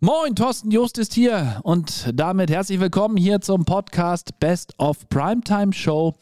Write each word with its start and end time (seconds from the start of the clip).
Moin, 0.00 0.36
Thorsten 0.36 0.70
Just 0.70 0.96
ist 0.96 1.12
hier 1.12 1.58
und 1.64 2.12
damit 2.14 2.52
herzlich 2.52 2.78
willkommen 2.78 3.16
hier 3.16 3.40
zum 3.40 3.64
Podcast 3.64 4.38
Best 4.38 4.72
of 4.78 5.08
Primetime 5.08 5.72
Show. 5.72 6.14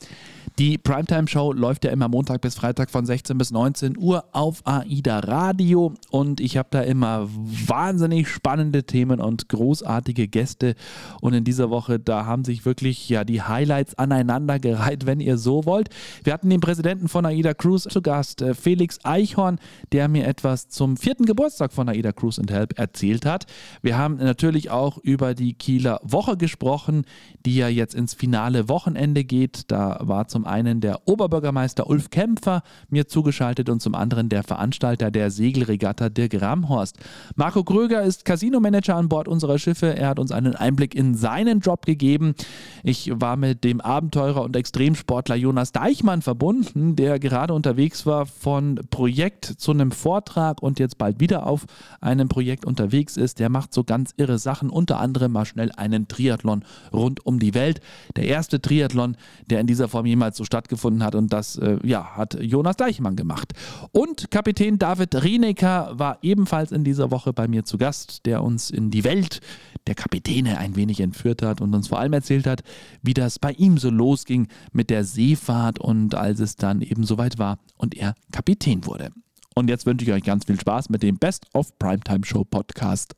Die 0.58 0.78
Primetime 0.78 1.28
Show 1.28 1.52
läuft 1.52 1.84
ja 1.84 1.90
immer 1.90 2.08
Montag 2.08 2.40
bis 2.40 2.54
Freitag 2.54 2.90
von 2.90 3.04
16 3.04 3.36
bis 3.36 3.50
19 3.50 3.98
Uhr 3.98 4.24
auf 4.32 4.62
AIDA 4.64 5.18
Radio 5.18 5.92
und 6.10 6.40
ich 6.40 6.56
habe 6.56 6.68
da 6.70 6.80
immer 6.80 7.28
wahnsinnig 7.28 8.26
spannende 8.26 8.84
Themen 8.84 9.20
und 9.20 9.50
großartige 9.50 10.28
Gäste 10.28 10.74
und 11.20 11.34
in 11.34 11.44
dieser 11.44 11.68
Woche 11.68 12.00
da 12.00 12.24
haben 12.24 12.46
sich 12.46 12.64
wirklich 12.64 13.06
ja 13.10 13.24
die 13.24 13.42
Highlights 13.42 13.98
aneinandergereiht, 13.98 15.04
wenn 15.04 15.20
ihr 15.20 15.36
so 15.36 15.66
wollt. 15.66 15.90
Wir 16.24 16.32
hatten 16.32 16.48
den 16.48 16.60
Präsidenten 16.60 17.08
von 17.08 17.26
AIDA 17.26 17.52
Cruise 17.52 17.86
zu 17.90 18.00
Gast, 18.00 18.40
äh, 18.40 18.54
Felix 18.54 18.98
Eichhorn, 19.02 19.58
der 19.92 20.08
mir 20.08 20.26
etwas 20.26 20.70
zum 20.70 20.96
vierten 20.96 21.26
Geburtstag 21.26 21.74
von 21.74 21.90
AIDA 21.90 22.12
Cruise 22.12 22.40
and 22.40 22.50
Help 22.50 22.78
erzählt 22.78 23.26
hat. 23.26 23.44
Wir 23.82 23.98
haben 23.98 24.16
natürlich 24.16 24.70
auch 24.70 24.96
über 24.96 25.34
die 25.34 25.52
Kieler 25.52 26.00
Woche 26.02 26.38
gesprochen, 26.38 27.04
die 27.44 27.56
ja 27.56 27.68
jetzt 27.68 27.94
ins 27.94 28.14
finale 28.14 28.70
Wochenende 28.70 29.22
geht. 29.22 29.70
Da 29.70 29.98
war 30.00 30.28
zum 30.28 30.45
einen 30.46 30.80
der 30.80 31.06
Oberbürgermeister 31.06 31.88
Ulf 31.88 32.10
Kämpfer 32.10 32.62
mir 32.88 33.06
zugeschaltet 33.06 33.68
und 33.68 33.80
zum 33.80 33.94
anderen 33.94 34.28
der 34.28 34.42
Veranstalter 34.42 35.10
der 35.10 35.30
Segelregatta 35.30 36.08
Dirk 36.08 36.40
Ramhorst. 36.40 36.98
Marco 37.34 37.64
Kröger 37.64 38.02
ist 38.02 38.24
Casinomanager 38.24 38.96
an 38.96 39.08
Bord 39.08 39.28
unserer 39.28 39.58
Schiffe. 39.58 39.96
Er 39.96 40.08
hat 40.08 40.18
uns 40.18 40.32
einen 40.32 40.54
Einblick 40.54 40.94
in 40.94 41.14
seinen 41.14 41.60
Job 41.60 41.86
gegeben. 41.86 42.34
Ich 42.82 43.10
war 43.14 43.36
mit 43.36 43.64
dem 43.64 43.80
Abenteurer 43.80 44.42
und 44.42 44.56
Extremsportler 44.56 45.36
Jonas 45.36 45.72
Deichmann 45.72 46.22
verbunden, 46.22 46.96
der 46.96 47.18
gerade 47.18 47.54
unterwegs 47.54 48.06
war 48.06 48.26
von 48.26 48.80
Projekt 48.90 49.44
zu 49.44 49.72
einem 49.72 49.90
Vortrag 49.90 50.62
und 50.62 50.78
jetzt 50.78 50.98
bald 50.98 51.20
wieder 51.20 51.46
auf 51.46 51.66
einem 52.00 52.28
Projekt 52.28 52.64
unterwegs 52.64 53.16
ist. 53.16 53.38
Der 53.38 53.48
macht 53.48 53.74
so 53.74 53.84
ganz 53.84 54.12
irre 54.16 54.38
Sachen, 54.38 54.70
unter 54.70 55.00
anderem 55.00 55.32
mal 55.32 55.44
schnell 55.44 55.72
einen 55.72 56.08
Triathlon 56.08 56.64
rund 56.92 57.24
um 57.24 57.38
die 57.38 57.54
Welt. 57.54 57.80
Der 58.16 58.24
erste 58.24 58.60
Triathlon, 58.60 59.16
der 59.50 59.60
in 59.60 59.66
dieser 59.66 59.88
Form 59.88 60.06
jemals 60.06 60.35
so 60.36 60.44
stattgefunden 60.44 61.02
hat. 61.02 61.14
Und 61.14 61.32
das 61.32 61.56
äh, 61.56 61.78
ja, 61.82 62.16
hat 62.16 62.38
Jonas 62.40 62.76
Deichmann 62.76 63.16
gemacht. 63.16 63.52
Und 63.92 64.30
Kapitän 64.30 64.78
David 64.78 65.22
Rienecker 65.22 65.92
war 65.94 66.18
ebenfalls 66.22 66.72
in 66.72 66.84
dieser 66.84 67.10
Woche 67.10 67.32
bei 67.32 67.48
mir 67.48 67.64
zu 67.64 67.78
Gast, 67.78 68.26
der 68.26 68.42
uns 68.42 68.70
in 68.70 68.90
die 68.90 69.04
Welt 69.04 69.40
der 69.86 69.94
Kapitäne 69.94 70.58
ein 70.58 70.76
wenig 70.76 71.00
entführt 71.00 71.42
hat 71.42 71.60
und 71.60 71.74
uns 71.74 71.88
vor 71.88 71.98
allem 71.98 72.12
erzählt 72.12 72.46
hat, 72.46 72.62
wie 73.02 73.14
das 73.14 73.38
bei 73.38 73.52
ihm 73.52 73.78
so 73.78 73.90
losging 73.90 74.48
mit 74.72 74.90
der 74.90 75.04
Seefahrt 75.04 75.78
und 75.78 76.14
als 76.14 76.40
es 76.40 76.56
dann 76.56 76.82
eben 76.82 77.04
soweit 77.04 77.38
war 77.38 77.58
und 77.76 77.94
er 77.96 78.14
Kapitän 78.32 78.84
wurde. 78.86 79.10
Und 79.54 79.70
jetzt 79.70 79.86
wünsche 79.86 80.04
ich 80.04 80.12
euch 80.12 80.22
ganz 80.22 80.44
viel 80.44 80.60
Spaß 80.60 80.90
mit 80.90 81.02
dem 81.02 81.16
Best 81.16 81.46
of 81.54 81.78
Primetime 81.78 82.24
Show 82.24 82.44
Podcast. 82.44 83.14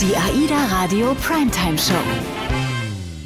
Die 0.00 0.16
AIDA 0.16 0.64
Radio 0.70 1.14
Primetime 1.14 1.78
Show. 1.78 2.39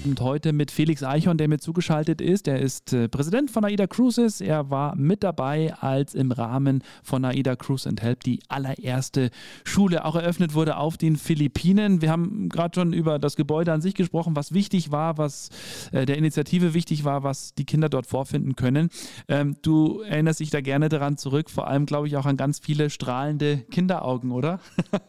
Und 0.04 0.20
heute 0.20 0.52
mit 0.52 0.70
Felix 0.70 1.02
Eichhorn, 1.02 1.38
der 1.38 1.48
mir 1.48 1.58
zugeschaltet 1.58 2.20
ist. 2.20 2.46
Er 2.46 2.60
ist 2.60 2.92
äh, 2.92 3.08
Präsident 3.08 3.50
von 3.50 3.64
AIDA 3.64 3.86
Cruises. 3.86 4.42
Er 4.42 4.68
war 4.68 4.94
mit 4.96 5.22
dabei, 5.22 5.72
als 5.80 6.14
im 6.14 6.30
Rahmen 6.30 6.82
von 7.02 7.24
AIDA 7.24 7.56
Cruise 7.56 7.88
and 7.88 8.02
Help 8.02 8.22
die 8.22 8.40
allererste 8.48 9.30
Schule 9.64 10.04
auch 10.04 10.14
eröffnet 10.14 10.52
wurde 10.52 10.76
auf 10.76 10.98
den 10.98 11.16
Philippinen. 11.16 12.02
Wir 12.02 12.10
haben 12.10 12.50
gerade 12.50 12.74
schon 12.74 12.92
über 12.92 13.18
das 13.18 13.34
Gebäude 13.34 13.72
an 13.72 13.80
sich 13.80 13.94
gesprochen, 13.94 14.36
was 14.36 14.52
wichtig 14.52 14.92
war, 14.92 15.16
was 15.16 15.48
äh, 15.92 16.04
der 16.04 16.18
Initiative 16.18 16.74
wichtig 16.74 17.04
war, 17.04 17.22
was 17.22 17.54
die 17.54 17.64
Kinder 17.64 17.88
dort 17.88 18.06
vorfinden 18.06 18.56
können. 18.56 18.90
Ähm, 19.28 19.56
du 19.62 20.02
erinnerst 20.02 20.40
dich 20.40 20.50
da 20.50 20.60
gerne 20.60 20.90
daran 20.90 21.16
zurück, 21.16 21.48
vor 21.48 21.66
allem 21.66 21.86
glaube 21.86 22.08
ich 22.08 22.18
auch 22.18 22.26
an 22.26 22.36
ganz 22.36 22.58
viele 22.58 22.90
strahlende 22.90 23.58
Kinderaugen, 23.70 24.32
oder? 24.32 24.60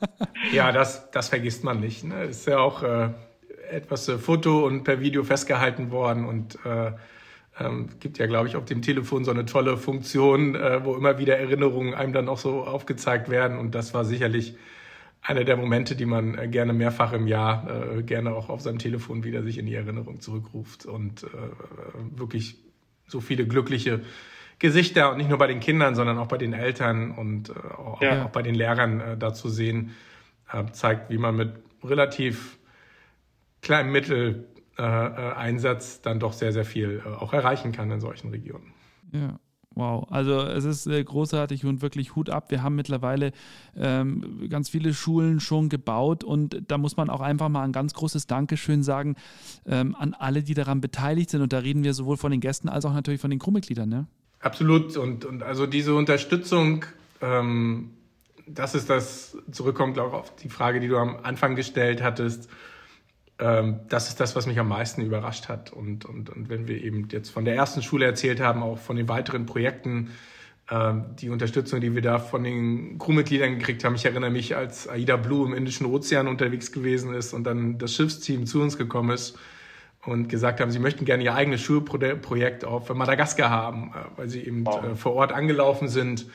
ja, 0.53 0.71
das, 0.71 1.11
das 1.11 1.27
vergisst 1.27 1.65
man 1.65 1.81
nicht. 1.81 2.05
Ne? 2.05 2.23
Ist 2.23 2.47
ja 2.47 2.59
auch. 2.59 2.81
Äh 2.81 3.09
etwas 3.69 4.07
äh, 4.07 4.17
Foto 4.17 4.65
und 4.65 4.83
per 4.83 4.99
Video 4.99 5.23
festgehalten 5.23 5.91
worden 5.91 6.25
und 6.25 6.57
äh, 6.65 6.91
ähm, 7.59 7.89
gibt 7.99 8.17
ja, 8.17 8.27
glaube 8.27 8.47
ich, 8.47 8.55
auf 8.55 8.65
dem 8.65 8.81
Telefon 8.81 9.23
so 9.23 9.31
eine 9.31 9.45
tolle 9.45 9.77
Funktion, 9.77 10.55
äh, 10.55 10.83
wo 10.83 10.95
immer 10.95 11.17
wieder 11.19 11.37
Erinnerungen 11.37 11.93
einem 11.93 12.13
dann 12.13 12.27
auch 12.27 12.37
so 12.37 12.63
aufgezeigt 12.65 13.29
werden. 13.29 13.57
Und 13.57 13.75
das 13.75 13.93
war 13.93 14.03
sicherlich 14.03 14.55
einer 15.21 15.43
der 15.43 15.57
Momente, 15.57 15.95
die 15.95 16.05
man 16.05 16.37
äh, 16.37 16.47
gerne 16.47 16.73
mehrfach 16.73 17.13
im 17.13 17.27
Jahr, 17.27 17.97
äh, 17.97 18.03
gerne 18.03 18.33
auch 18.33 18.49
auf 18.49 18.61
seinem 18.61 18.79
Telefon 18.79 19.23
wieder 19.23 19.41
sich 19.43 19.57
in 19.57 19.65
die 19.65 19.75
Erinnerung 19.75 20.19
zurückruft. 20.19 20.85
Und 20.85 21.23
äh, 21.23 21.27
wirklich 22.17 22.57
so 23.07 23.21
viele 23.21 23.47
glückliche 23.47 24.01
Gesichter 24.59 25.11
und 25.11 25.17
nicht 25.17 25.29
nur 25.29 25.37
bei 25.37 25.47
den 25.47 25.59
Kindern, 25.59 25.95
sondern 25.95 26.17
auch 26.17 26.27
bei 26.27 26.37
den 26.37 26.53
Eltern 26.53 27.11
und 27.11 27.49
äh, 27.49 27.53
auch, 27.53 28.01
ja. 28.01 28.25
auch, 28.25 28.29
bei 28.29 28.41
den 28.41 28.55
Lehrern 28.55 28.99
äh, 28.99 29.17
da 29.17 29.33
zu 29.33 29.49
sehen, 29.49 29.91
äh, 30.51 30.65
zeigt, 30.71 31.09
wie 31.09 31.17
man 31.17 31.35
mit 31.35 31.53
relativ 31.83 32.57
kleinem 33.65 33.91
Mitteleinsatz 33.91 36.01
dann 36.01 36.21
doch 36.21 36.31
sehr, 36.31 36.53
sehr 36.53 36.63
viel 36.63 37.03
äh, 37.05 37.09
auch 37.09 37.33
erreichen 37.33 37.73
kann 37.73 37.91
in 37.91 37.99
solchen 37.99 38.29
Regionen. 38.29 38.73
Ja. 39.11 39.37
Wow, 39.77 40.07
also 40.09 40.39
es 40.39 40.63
ist 40.63 40.87
äh, 40.87 41.03
großartig 41.03 41.65
und 41.65 41.81
wirklich 41.81 42.15
Hut 42.15 42.29
ab. 42.29 42.49
Wir 42.49 42.63
haben 42.63 42.75
mittlerweile 42.75 43.33
ähm, 43.75 44.47
ganz 44.49 44.69
viele 44.69 44.93
Schulen 44.93 45.41
schon 45.41 45.67
gebaut 45.67 46.23
und 46.23 46.61
da 46.69 46.77
muss 46.77 46.95
man 46.95 47.09
auch 47.09 47.19
einfach 47.19 47.49
mal 47.49 47.63
ein 47.63 47.73
ganz 47.73 47.93
großes 47.93 48.25
Dankeschön 48.25 48.83
sagen 48.83 49.17
ähm, 49.65 49.93
an 49.99 50.13
alle, 50.13 50.43
die 50.43 50.53
daran 50.53 50.79
beteiligt 50.79 51.29
sind. 51.29 51.41
Und 51.41 51.51
da 51.51 51.59
reden 51.59 51.83
wir 51.83 51.93
sowohl 51.93 52.15
von 52.15 52.31
den 52.31 52.39
Gästen 52.39 52.69
als 52.69 52.85
auch 52.85 52.93
natürlich 52.93 53.19
von 53.19 53.31
den 53.31 53.39
Crewmitgliedern. 53.39 53.89
Ne? 53.89 54.07
Absolut. 54.39 54.95
Und, 54.95 55.25
und 55.25 55.43
also 55.43 55.67
diese 55.67 55.93
Unterstützung, 55.93 56.85
ähm, 57.19 57.89
das 58.47 58.75
ist 58.75 58.89
das, 58.89 59.37
zurückkommt 59.51 59.99
auch 59.99 60.13
auf 60.13 60.33
die 60.37 60.49
Frage, 60.49 60.79
die 60.79 60.87
du 60.87 60.95
am 60.95 61.17
Anfang 61.21 61.57
gestellt 61.57 62.01
hattest 62.01 62.47
das 63.37 64.07
ist 64.07 64.21
das, 64.21 64.33
was 64.37 64.47
mich 64.47 64.57
am 64.59 64.69
meisten 64.69 65.01
überrascht 65.01 65.49
hat. 65.49 65.73
Und, 65.73 66.05
und, 66.05 66.29
und 66.29 66.47
wenn 66.47 66.69
wir 66.69 66.81
eben 66.81 67.09
jetzt 67.11 67.29
von 67.29 67.43
der 67.43 67.55
ersten 67.55 67.81
Schule 67.81 68.05
erzählt 68.05 68.39
haben, 68.39 68.63
auch 68.63 68.77
von 68.77 68.95
den 68.95 69.09
weiteren 69.09 69.45
Projekten, 69.45 70.11
ähm, 70.71 71.05
die 71.19 71.29
Unterstützung, 71.29 71.79
die 71.79 71.93
wir 71.93 72.01
da 72.01 72.17
von 72.17 72.43
den 72.43 72.97
Crewmitgliedern 72.97 73.59
gekriegt 73.59 73.83
haben. 73.83 73.93
Ich 73.93 74.05
erinnere 74.05 74.31
mich, 74.31 74.55
als 74.55 74.89
Aida 74.89 75.15
Blue 75.15 75.45
im 75.45 75.53
Indischen 75.53 75.85
Ozean 75.85 76.27
unterwegs 76.27 76.71
gewesen 76.71 77.13
ist 77.13 77.33
und 77.33 77.43
dann 77.43 77.77
das 77.77 77.93
Schiffsteam 77.93 78.47
zu 78.47 78.61
uns 78.63 78.75
gekommen 78.75 79.11
ist 79.11 79.37
und 80.05 80.27
gesagt 80.27 80.59
haben, 80.59 80.71
sie 80.71 80.79
möchten 80.79 81.05
gerne 81.05 81.23
ihr 81.23 81.35
eigenes 81.35 81.61
Schulprojekt 81.61 82.65
auf 82.65 82.91
Madagaskar 82.91 83.51
haben, 83.51 83.91
äh, 83.93 84.17
weil 84.17 84.29
sie 84.29 84.41
eben 84.41 84.65
wow. 84.65 84.83
Äh, 84.83 84.95
vor 84.95 85.13
Ort 85.13 85.33
angelaufen 85.33 85.87
sind 85.87 86.25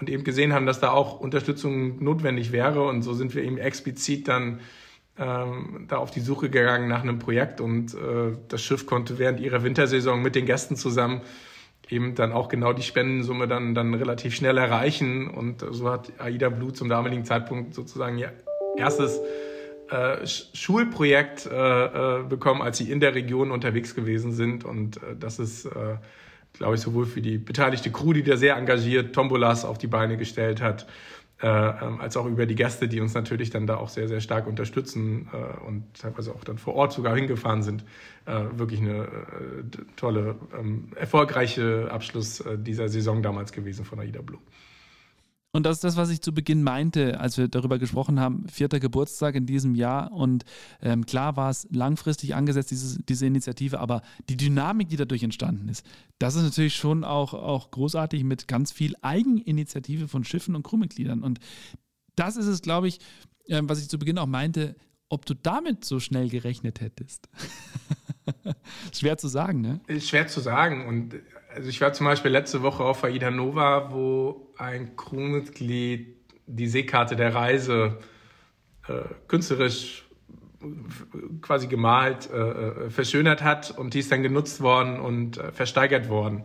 und 0.00 0.10
eben 0.10 0.24
gesehen 0.24 0.52
haben, 0.52 0.66
dass 0.66 0.80
da 0.80 0.90
auch 0.90 1.20
Unterstützung 1.20 2.02
notwendig 2.02 2.50
wäre. 2.50 2.88
Und 2.88 3.02
so 3.02 3.14
sind 3.14 3.36
wir 3.36 3.44
eben 3.44 3.58
explizit 3.58 4.26
dann 4.26 4.58
ähm, 5.18 5.86
da 5.88 5.96
auf 5.96 6.10
die 6.10 6.20
Suche 6.20 6.50
gegangen 6.50 6.88
nach 6.88 7.02
einem 7.02 7.18
Projekt 7.18 7.60
und 7.60 7.94
äh, 7.94 8.36
das 8.48 8.62
Schiff 8.62 8.86
konnte 8.86 9.18
während 9.18 9.40
ihrer 9.40 9.62
Wintersaison 9.62 10.20
mit 10.20 10.34
den 10.34 10.46
Gästen 10.46 10.76
zusammen 10.76 11.22
eben 11.88 12.14
dann 12.14 12.32
auch 12.32 12.48
genau 12.48 12.72
die 12.72 12.82
Spendensumme 12.82 13.46
dann, 13.46 13.74
dann 13.74 13.94
relativ 13.94 14.34
schnell 14.34 14.58
erreichen. 14.58 15.28
Und 15.28 15.64
so 15.70 15.90
hat 15.90 16.12
Aida 16.18 16.48
Blue 16.48 16.72
zum 16.72 16.88
damaligen 16.88 17.24
Zeitpunkt 17.24 17.74
sozusagen 17.74 18.18
ihr 18.18 18.32
erstes 18.76 19.20
äh, 19.90 20.26
Schulprojekt 20.26 21.46
äh, 21.46 22.20
äh, 22.20 22.22
bekommen, 22.24 22.60
als 22.60 22.78
sie 22.78 22.90
in 22.90 23.00
der 23.00 23.14
Region 23.14 23.50
unterwegs 23.50 23.94
gewesen 23.94 24.32
sind. 24.32 24.64
Und 24.64 24.96
äh, 24.96 25.16
das 25.18 25.38
ist, 25.38 25.66
äh, 25.66 25.96
glaube 26.54 26.74
ich, 26.74 26.80
sowohl 26.80 27.06
für 27.06 27.20
die 27.20 27.38
beteiligte 27.38 27.92
Crew, 27.92 28.12
die 28.12 28.24
da 28.24 28.36
sehr 28.36 28.56
engagiert 28.56 29.14
Tombolas 29.14 29.64
auf 29.64 29.78
die 29.78 29.86
Beine 29.86 30.16
gestellt 30.16 30.60
hat, 30.60 30.86
äh, 31.42 31.48
ähm, 31.48 32.00
als 32.00 32.16
auch 32.16 32.24
über 32.24 32.46
die 32.46 32.54
Gäste, 32.54 32.88
die 32.88 33.00
uns 33.00 33.12
natürlich 33.12 33.50
dann 33.50 33.66
da 33.66 33.76
auch 33.76 33.90
sehr, 33.90 34.08
sehr 34.08 34.20
stark 34.20 34.46
unterstützen 34.46 35.28
äh, 35.32 35.66
und 35.66 35.84
teilweise 35.92 36.34
auch 36.34 36.44
dann 36.44 36.56
vor 36.56 36.74
Ort 36.74 36.94
sogar 36.94 37.14
hingefahren 37.14 37.62
sind. 37.62 37.84
Äh, 38.24 38.44
wirklich 38.52 38.80
eine 38.80 39.04
äh, 39.04 39.08
tolle, 39.96 40.36
ähm, 40.58 40.92
erfolgreiche 40.96 41.90
Abschluss 41.90 42.40
äh, 42.40 42.58
dieser 42.58 42.88
Saison 42.88 43.22
damals 43.22 43.52
gewesen 43.52 43.84
von 43.84 44.00
AIDA 44.00 44.22
Blue. 44.22 44.40
Und 45.56 45.62
das 45.62 45.78
ist 45.78 45.84
das, 45.84 45.96
was 45.96 46.10
ich 46.10 46.20
zu 46.20 46.34
Beginn 46.34 46.62
meinte, 46.62 47.18
als 47.18 47.38
wir 47.38 47.48
darüber 47.48 47.78
gesprochen 47.78 48.20
haben, 48.20 48.46
vierter 48.46 48.78
Geburtstag 48.78 49.34
in 49.36 49.46
diesem 49.46 49.74
Jahr. 49.74 50.12
Und 50.12 50.44
ähm, 50.82 51.06
klar 51.06 51.36
war 51.36 51.48
es 51.48 51.66
langfristig 51.70 52.34
angesetzt, 52.34 52.70
dieses, 52.70 52.98
diese 53.08 53.24
Initiative, 53.24 53.80
aber 53.80 54.02
die 54.28 54.36
Dynamik, 54.36 54.90
die 54.90 54.96
dadurch 54.96 55.22
entstanden 55.22 55.70
ist, 55.70 55.86
das 56.18 56.34
ist 56.34 56.42
natürlich 56.42 56.76
schon 56.76 57.04
auch, 57.04 57.32
auch 57.32 57.70
großartig 57.70 58.22
mit 58.22 58.48
ganz 58.48 58.70
viel 58.70 58.96
Eigeninitiative 59.00 60.08
von 60.08 60.24
Schiffen 60.24 60.54
und 60.54 60.62
Crewmitgliedern. 60.62 61.22
Und 61.22 61.40
das 62.16 62.36
ist 62.36 62.46
es, 62.46 62.60
glaube 62.60 62.88
ich, 62.88 63.00
äh, 63.46 63.62
was 63.64 63.80
ich 63.80 63.88
zu 63.88 63.98
Beginn 63.98 64.18
auch 64.18 64.26
meinte, 64.26 64.76
ob 65.08 65.24
du 65.24 65.32
damit 65.32 65.86
so 65.86 66.00
schnell 66.00 66.28
gerechnet 66.28 66.82
hättest. 66.82 67.30
schwer 68.92 69.16
zu 69.16 69.28
sagen, 69.28 69.62
ne? 69.62 69.80
Schwer 70.00 70.26
zu 70.26 70.40
sagen. 70.40 70.86
Und 70.86 71.14
also 71.56 71.68
ich 71.68 71.80
war 71.80 71.92
zum 71.92 72.06
Beispiel 72.06 72.30
letzte 72.30 72.62
Woche 72.62 72.84
auf 72.84 73.02
Aida 73.02 73.30
Nova, 73.30 73.90
wo 73.90 74.52
ein 74.58 74.94
Crewmitglied 74.96 76.14
die 76.46 76.66
Seekarte 76.68 77.16
der 77.16 77.34
Reise 77.34 77.98
äh, 78.86 78.92
künstlerisch 79.26 80.04
quasi 81.40 81.66
gemalt, 81.66 82.30
äh, 82.30 82.36
äh, 82.36 82.90
verschönert 82.90 83.42
hat 83.42 83.70
und 83.70 83.94
die 83.94 84.00
ist 84.00 84.12
dann 84.12 84.22
genutzt 84.22 84.60
worden 84.60 85.00
und 85.00 85.38
äh, 85.38 85.52
versteigert 85.52 86.08
worden. 86.08 86.44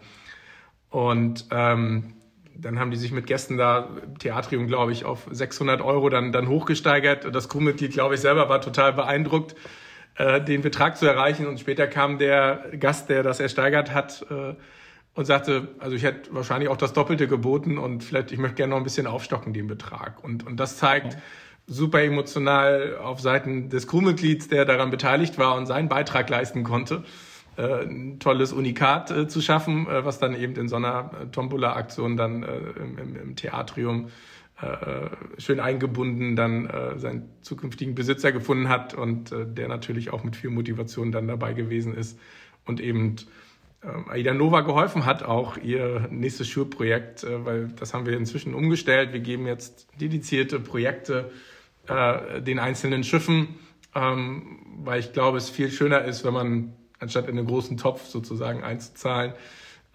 Und 0.90 1.46
ähm, 1.52 2.14
dann 2.56 2.80
haben 2.80 2.92
die 2.92 2.98
sich 2.98 3.12
mit 3.12 3.28
Gästen 3.28 3.58
da, 3.58 3.90
Theatrium, 4.20 4.68
glaube 4.68 4.92
ich, 4.92 5.06
auf 5.06 5.28
600 5.30 5.82
Euro 5.82 6.10
dann, 6.10 6.32
dann 6.32 6.48
hochgesteigert. 6.48 7.34
Das 7.34 7.50
Crewmitglied, 7.50 7.94
glaube 7.94 8.16
ich, 8.16 8.22
selber 8.22 8.50
war 8.50 8.62
total 8.62 8.94
beeindruckt, 8.94 9.56
äh, 10.16 10.42
den 10.42 10.62
Betrag 10.62 10.98
zu 10.98 11.06
erreichen. 11.06 11.48
Und 11.48 11.60
später 11.60 11.88
kam 11.88 12.18
der 12.18 12.72
Gast, 12.80 13.10
der 13.10 13.24
das 13.24 13.40
ersteigert 13.40 13.94
hat, 13.94 14.26
äh, 14.30 14.56
und 15.14 15.26
sagte, 15.26 15.70
also 15.80 15.96
ich 15.96 16.04
hätte 16.04 16.34
wahrscheinlich 16.34 16.70
auch 16.70 16.78
das 16.78 16.94
Doppelte 16.94 17.28
geboten 17.28 17.78
und 17.78 18.04
vielleicht, 18.04 18.32
ich 18.32 18.40
möchte 18.40 18.56
gerne 18.56 18.72
noch 18.72 18.78
ein 18.78 18.84
bisschen 18.84 19.08
aufstocken, 19.08 19.54
den 19.54 19.68
Betrag. 19.68 20.24
Und, 20.24 20.46
und 20.46 20.58
das 20.58 20.78
zeigt 20.78 21.18
super 21.68 22.02
emotional 22.02 22.98
auf 22.98 23.20
Seiten 23.20 23.70
des 23.70 23.88
Crewmitglieds, 23.88 24.48
der 24.48 24.66
daran 24.66 24.90
beteiligt 24.90 25.38
war 25.38 25.56
und 25.56 25.66
seinen 25.66 25.90
Beitrag 25.90 26.30
leisten 26.30 26.64
konnte, 26.64 27.04
äh, 27.58 27.84
ein 27.84 28.20
tolles 28.20 28.54
Unikat 28.54 29.12
äh, 29.12 29.28
zu 29.28 29.42
schaffen, 29.42 29.88
äh, 29.88 30.06
was 30.06 30.20
dann 30.20 30.36
eben 30.36 30.56
in 30.56 30.68
so 30.68 30.78
einer 30.78 31.12
äh, 31.22 31.26
Tombola-Aktion 31.28 32.18
dann 32.18 32.44
äh, 32.44 32.58
im, 32.80 33.16
im, 33.16 33.36
Theatrium 33.36 34.10
äh, 34.62 35.10
schön 35.38 35.60
eingebunden 35.60 36.36
dann 36.36 36.70
seinen 36.98 37.30
zukünftigen 37.42 37.96
Besitzer 37.96 38.32
gefunden 38.32 38.70
hat 38.70 38.94
und 38.94 39.34
der 39.34 39.68
natürlich 39.68 40.14
auch 40.14 40.24
mit 40.24 40.36
viel 40.36 40.52
Motivation 40.52 41.12
dann 41.12 41.28
dabei 41.28 41.54
gewesen 41.54 41.96
ist 41.96 42.20
und 42.66 42.80
eben 42.80 43.16
Aida 43.82 44.34
Nova 44.34 44.62
geholfen 44.62 45.06
hat, 45.06 45.24
auch 45.24 45.58
ihr 45.58 46.08
nächstes 46.12 46.48
Schulprojekt, 46.48 47.24
äh, 47.24 47.46
weil 47.46 47.68
das 47.70 47.94
haben 47.94 48.06
wir 48.06 48.16
inzwischen 48.16 48.54
umgestellt. 48.54 49.12
Wir 49.14 49.22
geben 49.22 49.48
jetzt 49.48 49.88
dedizierte 50.00 50.60
Projekte 50.60 51.32
äh, 51.88 52.42
den 52.42 52.60
einzelnen 52.60 53.04
Schiffen, 53.04 53.56
ähm, 53.96 54.60
weil 54.84 55.00
ich 55.00 55.14
glaube, 55.14 55.38
es 55.38 55.50
viel 55.50 55.72
schöner 55.72 56.04
ist, 56.04 56.24
wenn 56.24 56.34
man 56.34 56.74
anstatt 57.00 57.28
in 57.28 57.38
einen 57.38 57.48
großen 57.48 57.78
Topf 57.78 58.06
sozusagen 58.06 58.64
einzuzahlen, 58.64 59.34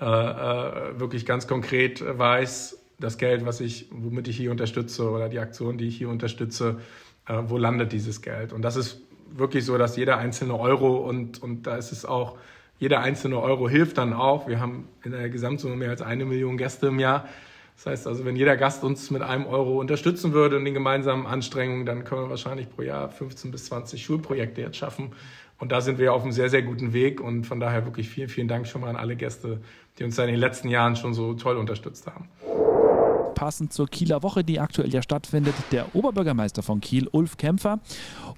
äh, 0.01 0.05
wirklich 0.05 1.25
ganz 1.25 1.47
konkret 1.47 2.03
weiß, 2.05 2.83
das 2.99 3.19
Geld, 3.19 3.47
was 3.47 3.61
ich, 3.61 3.89
womit 3.93 4.27
ich 4.27 4.37
hier 4.37 4.51
unterstütze 4.51 5.09
oder 5.11 5.29
die 5.29 5.39
Aktion, 5.39 5.79
die 5.79 5.87
ich 5.87 5.99
hier 5.99 6.09
unterstütze, 6.09 6.81
wo 7.29 7.59
landet 7.59 7.93
dieses 7.93 8.23
Geld? 8.23 8.55
Und 8.55 8.63
das 8.63 8.77
ist 8.77 9.03
wirklich 9.31 9.67
so, 9.67 9.77
dass 9.77 9.97
jeder 9.97 10.17
einzelne 10.17 10.59
Euro 10.59 10.97
und, 10.97 11.43
und 11.43 11.67
da 11.67 11.77
ist 11.77 11.93
es 11.93 12.07
auch 12.07 12.39
jeder 12.79 13.01
einzelne 13.01 13.41
Euro 13.41 13.69
hilft 13.69 13.99
dann 13.99 14.13
auch. 14.13 14.49
Wir 14.49 14.61
haben 14.61 14.89
in 15.03 15.13
der 15.13 15.29
Gesamtsumme 15.29 15.77
mehr 15.77 15.91
als 15.91 16.03
eine 16.03 16.25
Million 16.25 16.57
Gäste 16.57 16.89
im 16.89 16.99
Jahr. 16.99 17.29
Das 17.77 17.87
heißt 17.87 18.07
also, 18.07 18.25
wenn 18.25 18.37
jeder 18.37 18.57
Gast 18.57 18.85
uns 18.85 19.11
mit 19.11 19.23
einem 19.23 19.47
Euro 19.47 19.79
unterstützen 19.79 20.33
würde 20.33 20.57
in 20.57 20.65
den 20.65 20.75
gemeinsamen 20.75 21.27
Anstrengungen, 21.27 21.85
dann 21.85 22.05
können 22.05 22.23
wir 22.23 22.31
wahrscheinlich 22.31 22.71
pro 22.71 22.83
Jahr 22.83 23.11
15 23.11 23.51
bis 23.51 23.67
20 23.67 24.03
Schulprojekte 24.03 24.63
jetzt 24.63 24.77
schaffen. 24.77 25.13
Und 25.59 25.73
da 25.73 25.81
sind 25.81 25.99
wir 25.99 26.13
auf 26.13 26.23
einem 26.23 26.33
sehr, 26.33 26.49
sehr 26.49 26.63
guten 26.63 26.93
Weg. 26.93 27.21
Und 27.21 27.47
von 27.47 27.61
daher 27.61 27.85
wirklich 27.85 28.09
vielen, 28.09 28.29
vielen 28.29 28.49
Dank 28.49 28.67
schon 28.67 28.81
mal 28.81 28.89
an 28.89 28.97
alle 28.97 29.17
Gäste, 29.17 29.61
die 29.99 30.05
uns 30.05 30.19
in 30.19 30.27
den 30.27 30.37
letzten 30.37 30.69
Jahren 30.69 30.97
schon 30.97 31.15
so 31.15 31.35
toll 31.35 31.57
unterstützt 31.57 32.07
haben 32.07 32.29
passend 33.37 33.73
zur 33.73 33.87
Kieler 33.87 34.25
Woche, 34.25 34.43
die 34.43 34.59
aktuell 34.59 34.93
ja 34.93 35.03
stattfindet, 35.03 35.55
der 35.71 35.95
Oberbürgermeister 35.95 36.63
von 36.63 36.81
Kiel, 36.81 37.07
Ulf 37.13 37.37
Kämpfer. 37.37 37.79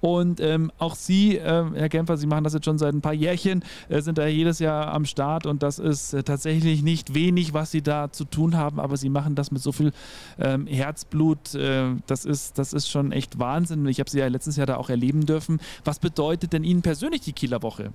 Und 0.01 0.41
ähm, 0.41 0.71
auch 0.79 0.95
Sie, 0.95 1.39
äh, 1.39 1.65
Herr 1.75 1.89
Kämpfer, 1.89 2.19
Sie 2.19 2.27
machen 2.27 2.45
das 2.45 2.53
jetzt 2.53 2.67
schon 2.67 2.79
seit 2.79 2.93
ein 2.93 3.01
paar 3.01 3.15
Jährchen, 3.15 3.65
äh, 3.89 4.03
sind 4.03 4.19
da 4.19 4.27
jedes 4.27 4.59
Jahr 4.59 4.93
am 4.93 5.07
Start 5.07 5.47
und 5.47 5.63
das 5.63 5.79
ist 5.79 6.13
äh, 6.13 6.23
tatsächlich 6.23 6.83
nicht 6.83 7.15
wenig, 7.15 7.55
was 7.55 7.71
Sie 7.71 7.81
da 7.81 8.11
zu 8.13 8.25
tun 8.25 8.57
haben, 8.57 8.81
aber 8.81 8.97
Sie 8.97 9.09
machen 9.09 9.37
das 9.37 9.51
mit 9.51 9.63
so 9.63 9.73
viel 9.73 9.93
ähm, 10.39 10.67
Herzblut. 10.67 11.55
Äh, 11.55 11.95
das, 12.07 12.25
ist, 12.25 12.59
das 12.59 12.73
ist 12.73 12.91
schon 12.91 13.13
echt 13.13 13.39
Wahnsinn. 13.39 13.87
Ich 13.87 14.01
habe 14.01 14.11
Sie 14.11 14.19
ja 14.19 14.27
letztes 14.27 14.57
Jahr 14.57 14.67
da 14.67 14.77
auch 14.77 14.91
erleben 14.91 15.25
dürfen. 15.25 15.61
Was 15.85 16.01
bedeutet 16.01 16.53
denn 16.53 16.65
Ihnen 16.65 16.83
persönlich 16.83 17.21
die 17.21 17.33
Kieler 17.33 17.63
Woche? 17.63 17.93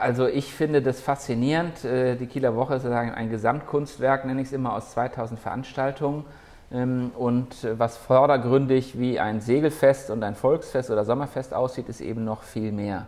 Also 0.00 0.26
ich 0.26 0.52
finde 0.52 0.82
das 0.82 1.00
faszinierend. 1.00 1.84
Äh, 1.84 2.16
die 2.16 2.26
Kieler 2.26 2.56
Woche 2.56 2.74
ist 2.74 2.82
sozusagen 2.82 3.12
ein 3.12 3.30
Gesamtkunstwerk, 3.30 4.24
nenne 4.24 4.40
ich 4.40 4.48
es 4.48 4.52
immer, 4.52 4.74
aus 4.74 4.92
2000 4.92 5.38
Veranstaltungen. 5.38 6.24
Ähm, 6.72 7.12
und 7.16 7.64
äh, 7.64 7.78
was 7.78 7.96
vordergründig 7.96 8.98
wie 8.98 9.20
ein 9.20 9.40
Segelfest 9.40 10.10
und 10.10 10.22
ein 10.22 10.34
Volksfest 10.34 10.90
oder 10.90 11.04
Sommerfest 11.04 11.54
aussieht, 11.54 11.88
ist 11.88 12.00
eben 12.00 12.24
noch 12.24 12.42
viel 12.42 12.72
mehr. 12.72 13.06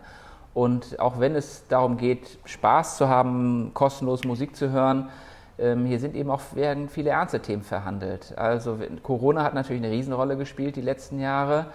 Und 0.55 1.01
auch 1.01 1.21
wenn 1.21 1.35
es 1.35 1.67
darum 1.69 1.97
geht, 1.97 2.39
Spaß 2.45 2.97
zu 2.97 3.09
haben, 3.09 3.73
kostenlos 3.75 4.25
Musik 4.25 4.57
zu 4.57 4.71
hören, 4.71 5.11
ähm, 5.59 5.87
hier 5.87 5.99
sind 5.99 6.15
eben 6.15 6.31
auch 6.31 6.41
werden 6.55 6.89
viele 6.89 7.11
ernste 7.11 7.41
Themen 7.41 7.63
verhandelt. 7.63 8.37
Also 8.37 8.79
Corona 9.03 9.43
hat 9.43 9.55
natürlich 9.55 9.83
eine 9.83 9.93
Riesenrolle 9.93 10.37
gespielt 10.37 10.77
die 10.77 10.83
letzten 10.83 11.21
Jahre. 11.21 11.67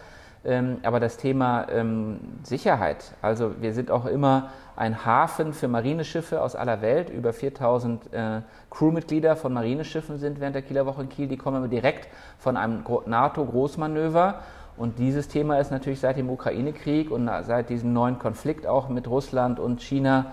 Ähm, 0.43 0.77
aber 0.83 0.99
das 0.99 1.17
Thema 1.17 1.67
ähm, 1.69 2.19
Sicherheit, 2.43 3.13
also 3.21 3.61
wir 3.61 3.73
sind 3.73 3.91
auch 3.91 4.05
immer 4.05 4.49
ein 4.75 5.05
Hafen 5.05 5.53
für 5.53 5.67
Marineschiffe 5.67 6.41
aus 6.41 6.55
aller 6.55 6.81
Welt. 6.81 7.11
Über 7.11 7.33
4000 7.33 8.11
äh, 8.11 8.41
Crewmitglieder 8.71 9.35
von 9.35 9.53
Marineschiffen 9.53 10.17
sind 10.17 10.39
während 10.39 10.55
der 10.55 10.63
Kieler 10.63 10.87
Woche 10.87 11.03
in 11.03 11.09
Kiel. 11.09 11.27
Die 11.27 11.37
kommen 11.37 11.57
immer 11.57 11.67
direkt 11.67 12.07
von 12.39 12.57
einem 12.57 12.83
NATO-Großmanöver. 13.05 14.39
Und 14.77 14.97
dieses 14.97 15.27
Thema 15.27 15.59
ist 15.59 15.69
natürlich 15.69 15.99
seit 15.99 16.17
dem 16.17 16.29
Ukraine-Krieg 16.29 17.11
und 17.11 17.29
seit 17.43 17.69
diesem 17.69 17.93
neuen 17.93 18.17
Konflikt 18.17 18.65
auch 18.65 18.89
mit 18.89 19.07
Russland 19.07 19.59
und 19.59 19.81
China 19.81 20.31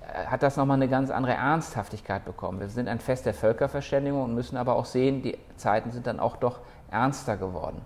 äh, 0.00 0.26
hat 0.26 0.42
das 0.42 0.56
nochmal 0.56 0.76
eine 0.76 0.88
ganz 0.88 1.10
andere 1.10 1.34
Ernsthaftigkeit 1.34 2.24
bekommen. 2.24 2.60
Wir 2.60 2.68
sind 2.68 2.88
ein 2.88 3.00
Fest 3.00 3.26
der 3.26 3.34
Völkerverständigung 3.34 4.22
und 4.22 4.34
müssen 4.34 4.56
aber 4.56 4.76
auch 4.76 4.86
sehen, 4.86 5.20
die 5.20 5.36
Zeiten 5.56 5.90
sind 5.90 6.06
dann 6.06 6.20
auch 6.20 6.36
doch 6.36 6.60
ernster 6.90 7.36
geworden. 7.36 7.82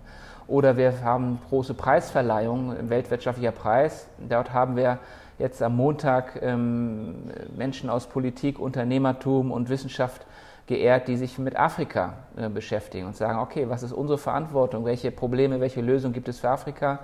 Oder 0.47 0.77
wir 0.77 1.01
haben 1.03 1.39
große 1.49 1.73
Preisverleihungen, 1.73 2.89
weltwirtschaftlicher 2.89 3.51
Preis. 3.51 4.07
Dort 4.29 4.53
haben 4.53 4.77
wir 4.77 4.99
jetzt 5.39 5.61
am 5.61 5.75
Montag 5.75 6.39
ähm, 6.41 7.15
Menschen 7.55 7.89
aus 7.89 8.07
Politik, 8.07 8.57
Unternehmertum 8.57 9.51
und 9.51 9.69
Wissenschaft 9.69 10.25
geehrt, 10.67 11.07
die 11.07 11.17
sich 11.17 11.37
mit 11.37 11.57
Afrika 11.57 12.13
äh, 12.37 12.49
beschäftigen 12.49 13.07
und 13.07 13.15
sagen, 13.15 13.39
okay, 13.39 13.69
was 13.69 13.83
ist 13.83 13.91
unsere 13.91 14.17
Verantwortung, 14.17 14.85
welche 14.85 15.11
Probleme, 15.11 15.59
welche 15.59 15.81
Lösungen 15.81 16.13
gibt 16.13 16.27
es 16.27 16.39
für 16.39 16.49
Afrika? 16.49 16.99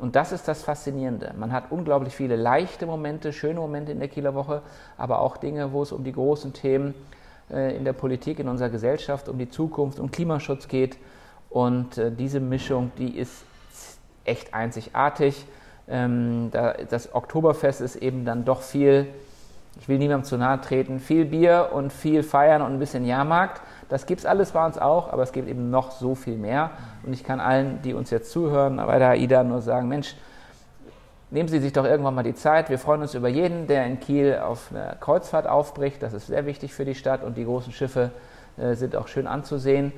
Und 0.00 0.16
das 0.16 0.32
ist 0.32 0.48
das 0.48 0.62
Faszinierende. 0.62 1.34
Man 1.38 1.52
hat 1.52 1.64
unglaublich 1.70 2.14
viele 2.14 2.34
leichte 2.34 2.86
Momente, 2.86 3.32
schöne 3.32 3.60
Momente 3.60 3.92
in 3.92 3.98
der 3.98 4.08
Kieler 4.08 4.34
Woche, 4.34 4.62
aber 4.96 5.20
auch 5.20 5.36
Dinge, 5.36 5.72
wo 5.72 5.82
es 5.82 5.92
um 5.92 6.04
die 6.04 6.12
großen 6.12 6.54
Themen 6.54 6.94
äh, 7.50 7.76
in 7.76 7.84
der 7.84 7.92
Politik, 7.92 8.38
in 8.38 8.48
unserer 8.48 8.70
Gesellschaft, 8.70 9.28
um 9.28 9.38
die 9.38 9.50
Zukunft, 9.50 10.00
um 10.00 10.10
Klimaschutz 10.10 10.68
geht. 10.68 10.96
Und 11.50 11.98
äh, 11.98 12.12
diese 12.12 12.40
Mischung, 12.40 12.92
die 12.96 13.18
ist 13.18 13.44
echt 14.24 14.54
einzigartig. 14.54 15.44
Ähm, 15.88 16.48
da, 16.52 16.74
das 16.88 17.14
Oktoberfest 17.14 17.80
ist 17.80 17.96
eben 17.96 18.24
dann 18.24 18.44
doch 18.44 18.62
viel, 18.62 19.08
ich 19.80 19.88
will 19.88 19.98
niemandem 19.98 20.24
zu 20.24 20.36
nahe 20.36 20.60
treten, 20.60 21.00
viel 21.00 21.24
Bier 21.24 21.70
und 21.72 21.92
viel 21.92 22.22
Feiern 22.22 22.62
und 22.62 22.72
ein 22.72 22.78
bisschen 22.78 23.04
Jahrmarkt. 23.04 23.60
Das 23.88 24.06
gibt 24.06 24.20
es 24.20 24.26
alles 24.26 24.52
bei 24.52 24.64
uns 24.64 24.78
auch, 24.78 25.12
aber 25.12 25.24
es 25.24 25.32
gibt 25.32 25.48
eben 25.48 25.70
noch 25.70 25.90
so 25.90 26.14
viel 26.14 26.36
mehr. 26.36 26.70
Und 27.04 27.12
ich 27.12 27.24
kann 27.24 27.40
allen, 27.40 27.82
die 27.82 27.92
uns 27.92 28.10
jetzt 28.10 28.30
zuhören, 28.30 28.76
bei 28.76 28.98
der 29.00 29.10
AIDA 29.10 29.42
nur 29.42 29.60
sagen, 29.60 29.88
Mensch, 29.88 30.14
nehmen 31.30 31.48
Sie 31.48 31.58
sich 31.58 31.72
doch 31.72 31.84
irgendwann 31.84 32.14
mal 32.14 32.22
die 32.22 32.34
Zeit. 32.34 32.70
Wir 32.70 32.78
freuen 32.78 33.02
uns 33.02 33.14
über 33.14 33.28
jeden, 33.28 33.66
der 33.66 33.86
in 33.86 33.98
Kiel 33.98 34.38
auf 34.38 34.70
eine 34.70 34.96
Kreuzfahrt 35.00 35.48
aufbricht. 35.48 36.02
Das 36.02 36.12
ist 36.12 36.28
sehr 36.28 36.46
wichtig 36.46 36.72
für 36.72 36.84
die 36.84 36.94
Stadt 36.94 37.24
und 37.24 37.36
die 37.36 37.44
großen 37.44 37.72
Schiffe 37.72 38.12
äh, 38.56 38.74
sind 38.74 38.94
auch 38.94 39.08
schön 39.08 39.26
anzusehen. 39.26 39.92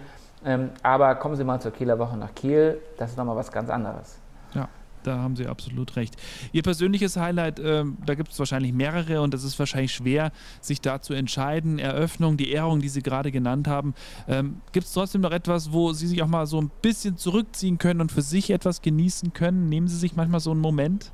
Ähm, 0.44 0.70
aber 0.82 1.14
kommen 1.16 1.37
Sie 1.37 1.44
mal 1.44 1.61
zur 1.61 1.72
Kieler 1.72 1.99
Woche 1.99 2.16
nach 2.16 2.34
Kiel, 2.34 2.78
das 2.99 3.11
ist 3.11 3.16
nochmal 3.16 3.37
was 3.37 3.50
ganz 3.50 3.70
anderes. 3.70 4.18
Ja. 4.54 4.68
Da 5.02 5.18
haben 5.18 5.37
Sie 5.37 5.46
absolut 5.46 5.96
recht. 5.96 6.14
Ihr 6.52 6.62
persönliches 6.62 7.16
Highlight, 7.16 7.58
äh, 7.58 7.84
da 8.06 8.14
gibt 8.14 8.32
es 8.32 8.38
wahrscheinlich 8.38 8.72
mehrere 8.72 9.20
und 9.20 9.34
es 9.34 9.44
ist 9.44 9.58
wahrscheinlich 9.58 9.92
schwer, 9.92 10.32
sich 10.61 10.80
da 10.80 11.00
zu 11.00 11.12
entscheiden. 11.14 11.78
Eröffnung, 11.78 12.37
die 12.37 12.50
Ehrung, 12.50 12.80
die 12.80 12.88
Sie 12.88 13.02
gerade 13.02 13.32
genannt 13.32 13.68
haben. 13.68 13.94
Ähm, 14.28 14.61
gibt 14.72 14.87
es 14.87 14.92
trotzdem 14.92 15.20
noch 15.20 15.32
etwas, 15.32 15.72
wo 15.72 15.92
Sie 15.92 16.06
sich 16.06 16.22
auch 16.22 16.28
mal 16.28 16.46
so 16.46 16.61
ein 16.61 16.70
bisschen 16.82 17.16
zurückziehen 17.16 17.78
können 17.78 18.00
und 18.00 18.12
für 18.12 18.22
sich 18.22 18.50
etwas 18.50 18.82
genießen 18.82 19.32
können? 19.32 19.68
Nehmen 19.68 19.88
Sie 19.88 19.96
sich 19.96 20.14
manchmal 20.14 20.40
so 20.40 20.52
einen 20.52 20.61
Moment? 20.61 21.11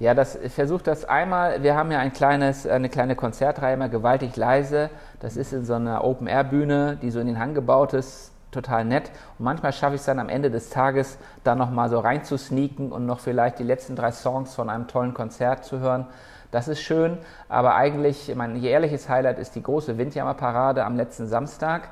Ja, 0.00 0.14
das, 0.14 0.36
ich 0.36 0.52
versuche 0.52 0.84
das 0.84 1.04
einmal. 1.04 1.64
Wir 1.64 1.74
haben 1.74 1.90
ja 1.90 1.98
ein 1.98 2.12
kleines, 2.12 2.68
eine 2.68 2.88
kleine 2.88 3.16
Konzertreihe, 3.16 3.74
immer 3.74 3.88
gewaltig 3.88 4.36
leise. 4.36 4.90
Das 5.18 5.36
ist 5.36 5.52
in 5.52 5.64
so 5.64 5.74
einer 5.74 6.04
Open-Air-Bühne, 6.04 6.98
die 7.02 7.10
so 7.10 7.18
in 7.18 7.26
den 7.26 7.40
Hang 7.40 7.52
gebaut 7.52 7.94
ist, 7.94 8.32
total 8.52 8.84
nett. 8.84 9.10
Und 9.38 9.44
manchmal 9.44 9.72
schaffe 9.72 9.96
ich 9.96 10.00
es 10.00 10.06
dann 10.06 10.20
am 10.20 10.28
Ende 10.28 10.52
des 10.52 10.70
Tages, 10.70 11.18
da 11.42 11.56
nochmal 11.56 11.88
so 11.88 11.98
reinzusneaken 11.98 12.92
und 12.92 13.06
noch 13.06 13.18
vielleicht 13.18 13.58
die 13.58 13.64
letzten 13.64 13.96
drei 13.96 14.12
Songs 14.12 14.54
von 14.54 14.70
einem 14.70 14.86
tollen 14.86 15.14
Konzert 15.14 15.64
zu 15.64 15.80
hören. 15.80 16.06
Das 16.52 16.68
ist 16.68 16.80
schön, 16.80 17.18
aber 17.48 17.74
eigentlich, 17.74 18.32
mein 18.36 18.54
jährliches 18.54 19.08
Highlight 19.08 19.40
ist 19.40 19.56
die 19.56 19.62
große 19.64 19.98
Windjammerparade 19.98 20.84
am 20.84 20.96
letzten 20.96 21.26
Samstag. 21.26 21.88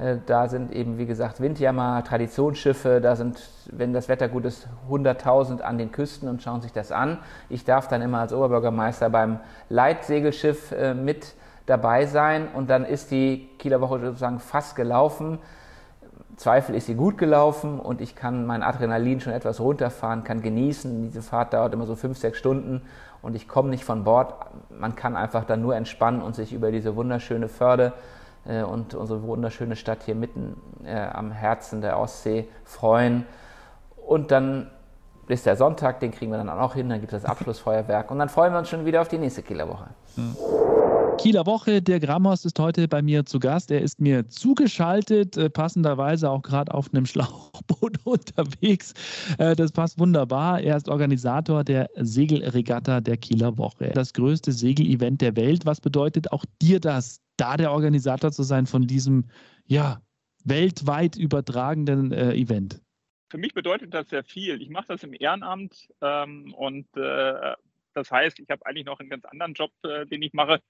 Äh, 0.00 0.16
da 0.26 0.48
sind 0.48 0.72
eben, 0.72 0.98
wie 0.98 1.06
gesagt, 1.06 1.40
Windjammer, 1.40 2.02
Traditionsschiffe, 2.04 3.00
da 3.00 3.16
sind, 3.16 3.40
wenn 3.70 3.92
das 3.92 4.08
Wetter 4.08 4.28
gut 4.28 4.44
ist, 4.44 4.68
100.000 4.88 5.60
an 5.60 5.78
den 5.78 5.92
Küsten 5.92 6.28
und 6.28 6.42
schauen 6.42 6.62
sich 6.62 6.72
das 6.72 6.90
an. 6.90 7.18
Ich 7.48 7.64
darf 7.64 7.88
dann 7.88 8.00
immer 8.00 8.20
als 8.20 8.32
Oberbürgermeister 8.32 9.10
beim 9.10 9.40
Leitsegelschiff 9.68 10.72
äh, 10.72 10.94
mit 10.94 11.34
dabei 11.66 12.06
sein 12.06 12.48
und 12.54 12.70
dann 12.70 12.84
ist 12.84 13.10
die 13.10 13.48
Kieler 13.58 13.80
Woche 13.80 14.00
sozusagen 14.00 14.40
fast 14.40 14.74
gelaufen. 14.74 15.38
Zweifel 16.36 16.74
ist 16.74 16.86
sie 16.86 16.94
gut 16.94 17.18
gelaufen 17.18 17.78
und 17.78 18.00
ich 18.00 18.16
kann 18.16 18.46
mein 18.46 18.62
Adrenalin 18.62 19.20
schon 19.20 19.34
etwas 19.34 19.60
runterfahren, 19.60 20.24
kann 20.24 20.40
genießen. 20.40 21.02
Diese 21.02 21.20
Fahrt 21.20 21.52
dauert 21.52 21.74
immer 21.74 21.84
so 21.84 21.96
fünf, 21.96 22.16
sechs 22.16 22.38
Stunden 22.38 22.80
und 23.20 23.36
ich 23.36 23.46
komme 23.46 23.68
nicht 23.68 23.84
von 23.84 24.04
Bord. 24.04 24.34
Man 24.70 24.96
kann 24.96 25.16
einfach 25.16 25.44
dann 25.44 25.60
nur 25.60 25.76
entspannen 25.76 26.22
und 26.22 26.34
sich 26.34 26.54
über 26.54 26.72
diese 26.72 26.96
wunderschöne 26.96 27.48
Förde 27.48 27.92
äh, 28.46 28.62
und 28.62 28.94
unsere 28.94 29.22
wunderschöne 29.22 29.76
Stadt 29.76 30.02
hier 30.04 30.14
mitten 30.14 30.56
äh, 30.84 30.94
am 30.96 31.30
Herzen 31.32 31.80
der 31.80 31.98
Ostsee 31.98 32.48
freuen. 32.64 33.26
Und 33.96 34.30
dann 34.30 34.70
ist 35.28 35.46
der 35.46 35.56
Sonntag, 35.56 36.00
den 36.00 36.10
kriegen 36.10 36.32
wir 36.32 36.38
dann 36.38 36.48
auch 36.48 36.74
hin, 36.74 36.88
dann 36.88 37.00
gibt 37.00 37.12
es 37.12 37.22
das 37.22 37.30
Abschlussfeuerwerk 37.30 38.10
und 38.10 38.18
dann 38.18 38.28
freuen 38.28 38.52
wir 38.52 38.58
uns 38.58 38.68
schon 38.68 38.84
wieder 38.84 39.00
auf 39.00 39.08
die 39.08 39.18
nächste 39.18 39.42
Kieler 39.42 39.68
Woche. 39.68 39.86
Mhm. 40.16 40.36
Kieler 41.20 41.44
Woche. 41.44 41.82
Der 41.82 42.00
Grammos 42.00 42.46
ist 42.46 42.58
heute 42.58 42.88
bei 42.88 43.02
mir 43.02 43.26
zu 43.26 43.40
Gast. 43.40 43.70
Er 43.70 43.82
ist 43.82 44.00
mir 44.00 44.30
zugeschaltet, 44.30 45.36
äh, 45.36 45.50
passenderweise 45.50 46.30
auch 46.30 46.40
gerade 46.40 46.72
auf 46.72 46.88
einem 46.92 47.04
Schlauchboot 47.06 47.98
unterwegs. 48.04 48.94
Äh, 49.36 49.54
das 49.54 49.70
passt 49.70 49.98
wunderbar. 49.98 50.60
Er 50.60 50.78
ist 50.78 50.88
Organisator 50.88 51.62
der 51.62 51.90
Segelregatta 51.96 53.02
der 53.02 53.18
Kieler 53.18 53.58
Woche. 53.58 53.90
Das 53.94 54.14
größte 54.14 54.52
Segelevent 54.52 55.20
der 55.20 55.36
Welt. 55.36 55.66
Was 55.66 55.82
bedeutet 55.82 56.32
auch 56.32 56.46
dir 56.62 56.80
das, 56.80 57.20
da 57.40 57.56
der 57.56 57.72
Organisator 57.72 58.30
zu 58.32 58.42
sein 58.42 58.66
von 58.66 58.86
diesem, 58.86 59.26
ja, 59.66 60.02
weltweit 60.44 61.16
übertragenden 61.16 62.12
äh, 62.12 62.32
Event? 62.34 62.80
Für 63.30 63.38
mich 63.38 63.54
bedeutet 63.54 63.94
das 63.94 64.08
sehr 64.08 64.24
viel. 64.24 64.60
Ich 64.60 64.70
mache 64.70 64.88
das 64.88 65.04
im 65.04 65.14
Ehrenamt 65.14 65.88
ähm, 66.00 66.52
und 66.54 66.86
äh, 66.96 67.54
das 67.94 68.10
heißt, 68.10 68.38
ich 68.40 68.48
habe 68.50 68.64
eigentlich 68.66 68.86
noch 68.86 69.00
einen 69.00 69.10
ganz 69.10 69.24
anderen 69.24 69.54
Job, 69.54 69.72
äh, 69.82 70.06
den 70.06 70.22
ich 70.22 70.32
mache. 70.32 70.60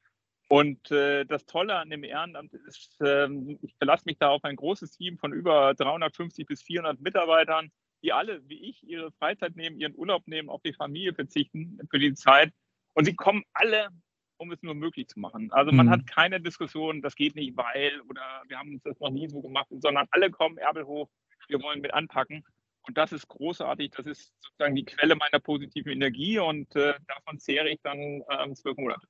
Und 0.49 0.91
äh, 0.91 1.25
das 1.25 1.47
Tolle 1.47 1.77
an 1.77 1.91
dem 1.91 2.03
Ehrenamt 2.03 2.53
ist, 2.53 2.97
ähm, 3.01 3.59
ich 3.63 3.75
verlasse 3.77 4.03
mich 4.07 4.19
da 4.19 4.31
auf 4.31 4.43
ein 4.45 4.57
großes 4.57 4.91
Team 4.97 5.17
von 5.17 5.33
über 5.33 5.75
350 5.75 6.47
bis 6.47 6.63
400 6.63 7.01
Mitarbeitern, 7.01 7.71
die 8.03 8.13
alle, 8.13 8.47
wie 8.49 8.69
ich, 8.69 8.83
ihre 8.83 9.13
Freizeit 9.13 9.55
nehmen, 9.55 9.79
ihren 9.79 9.95
Urlaub 9.95 10.27
nehmen, 10.27 10.49
auf 10.49 10.63
die 10.63 10.73
Familie 10.73 11.15
verzichten 11.15 11.79
für 11.89 11.99
die 11.99 12.15
Zeit. 12.15 12.53
Und 12.95 13.05
sie 13.05 13.15
kommen 13.15 13.45
alle, 13.53 13.91
um 14.41 14.51
es 14.53 14.63
nur 14.63 14.75
möglich 14.75 15.07
zu 15.09 15.21
machen. 15.21 15.53
Also 15.53 15.71
man 15.71 15.87
mhm. 15.87 15.91
hat 15.91 16.07
keine 16.07 16.41
Diskussion, 16.41 17.03
das 17.03 17.15
geht 17.15 17.37
nicht, 17.37 17.57
weil 17.57 18.01
oder 18.09 18.43
wir 18.49 18.59
haben 18.59 18.81
das 18.85 18.99
noch 18.99 19.11
nie 19.11 19.29
so 19.29 19.43
gemacht, 19.43 19.69
sondern 19.71 20.07
alle 20.11 20.31
kommen 20.31 20.57
Ärmel 20.57 20.87
hoch, 20.87 21.09
wir 21.49 21.63
wollen 21.63 21.81
mit 21.81 21.93
anpacken. 21.93 22.45
Und 22.87 22.97
das 22.97 23.13
ist 23.13 23.29
großartig. 23.29 23.91
Das 23.95 24.07
ist 24.07 24.33
sozusagen 24.41 24.75
die 24.75 24.85
Quelle 24.85 25.15
meiner 25.15 25.39
positiven 25.39 25.93
Energie 25.93 26.39
und 26.39 26.75
äh, 26.75 26.95
davon 27.07 27.39
zehre 27.39 27.69
ich 27.69 27.81
dann 27.83 27.99
ähm, 27.99 28.55
zwölf 28.55 28.79
Monate. 28.79 29.07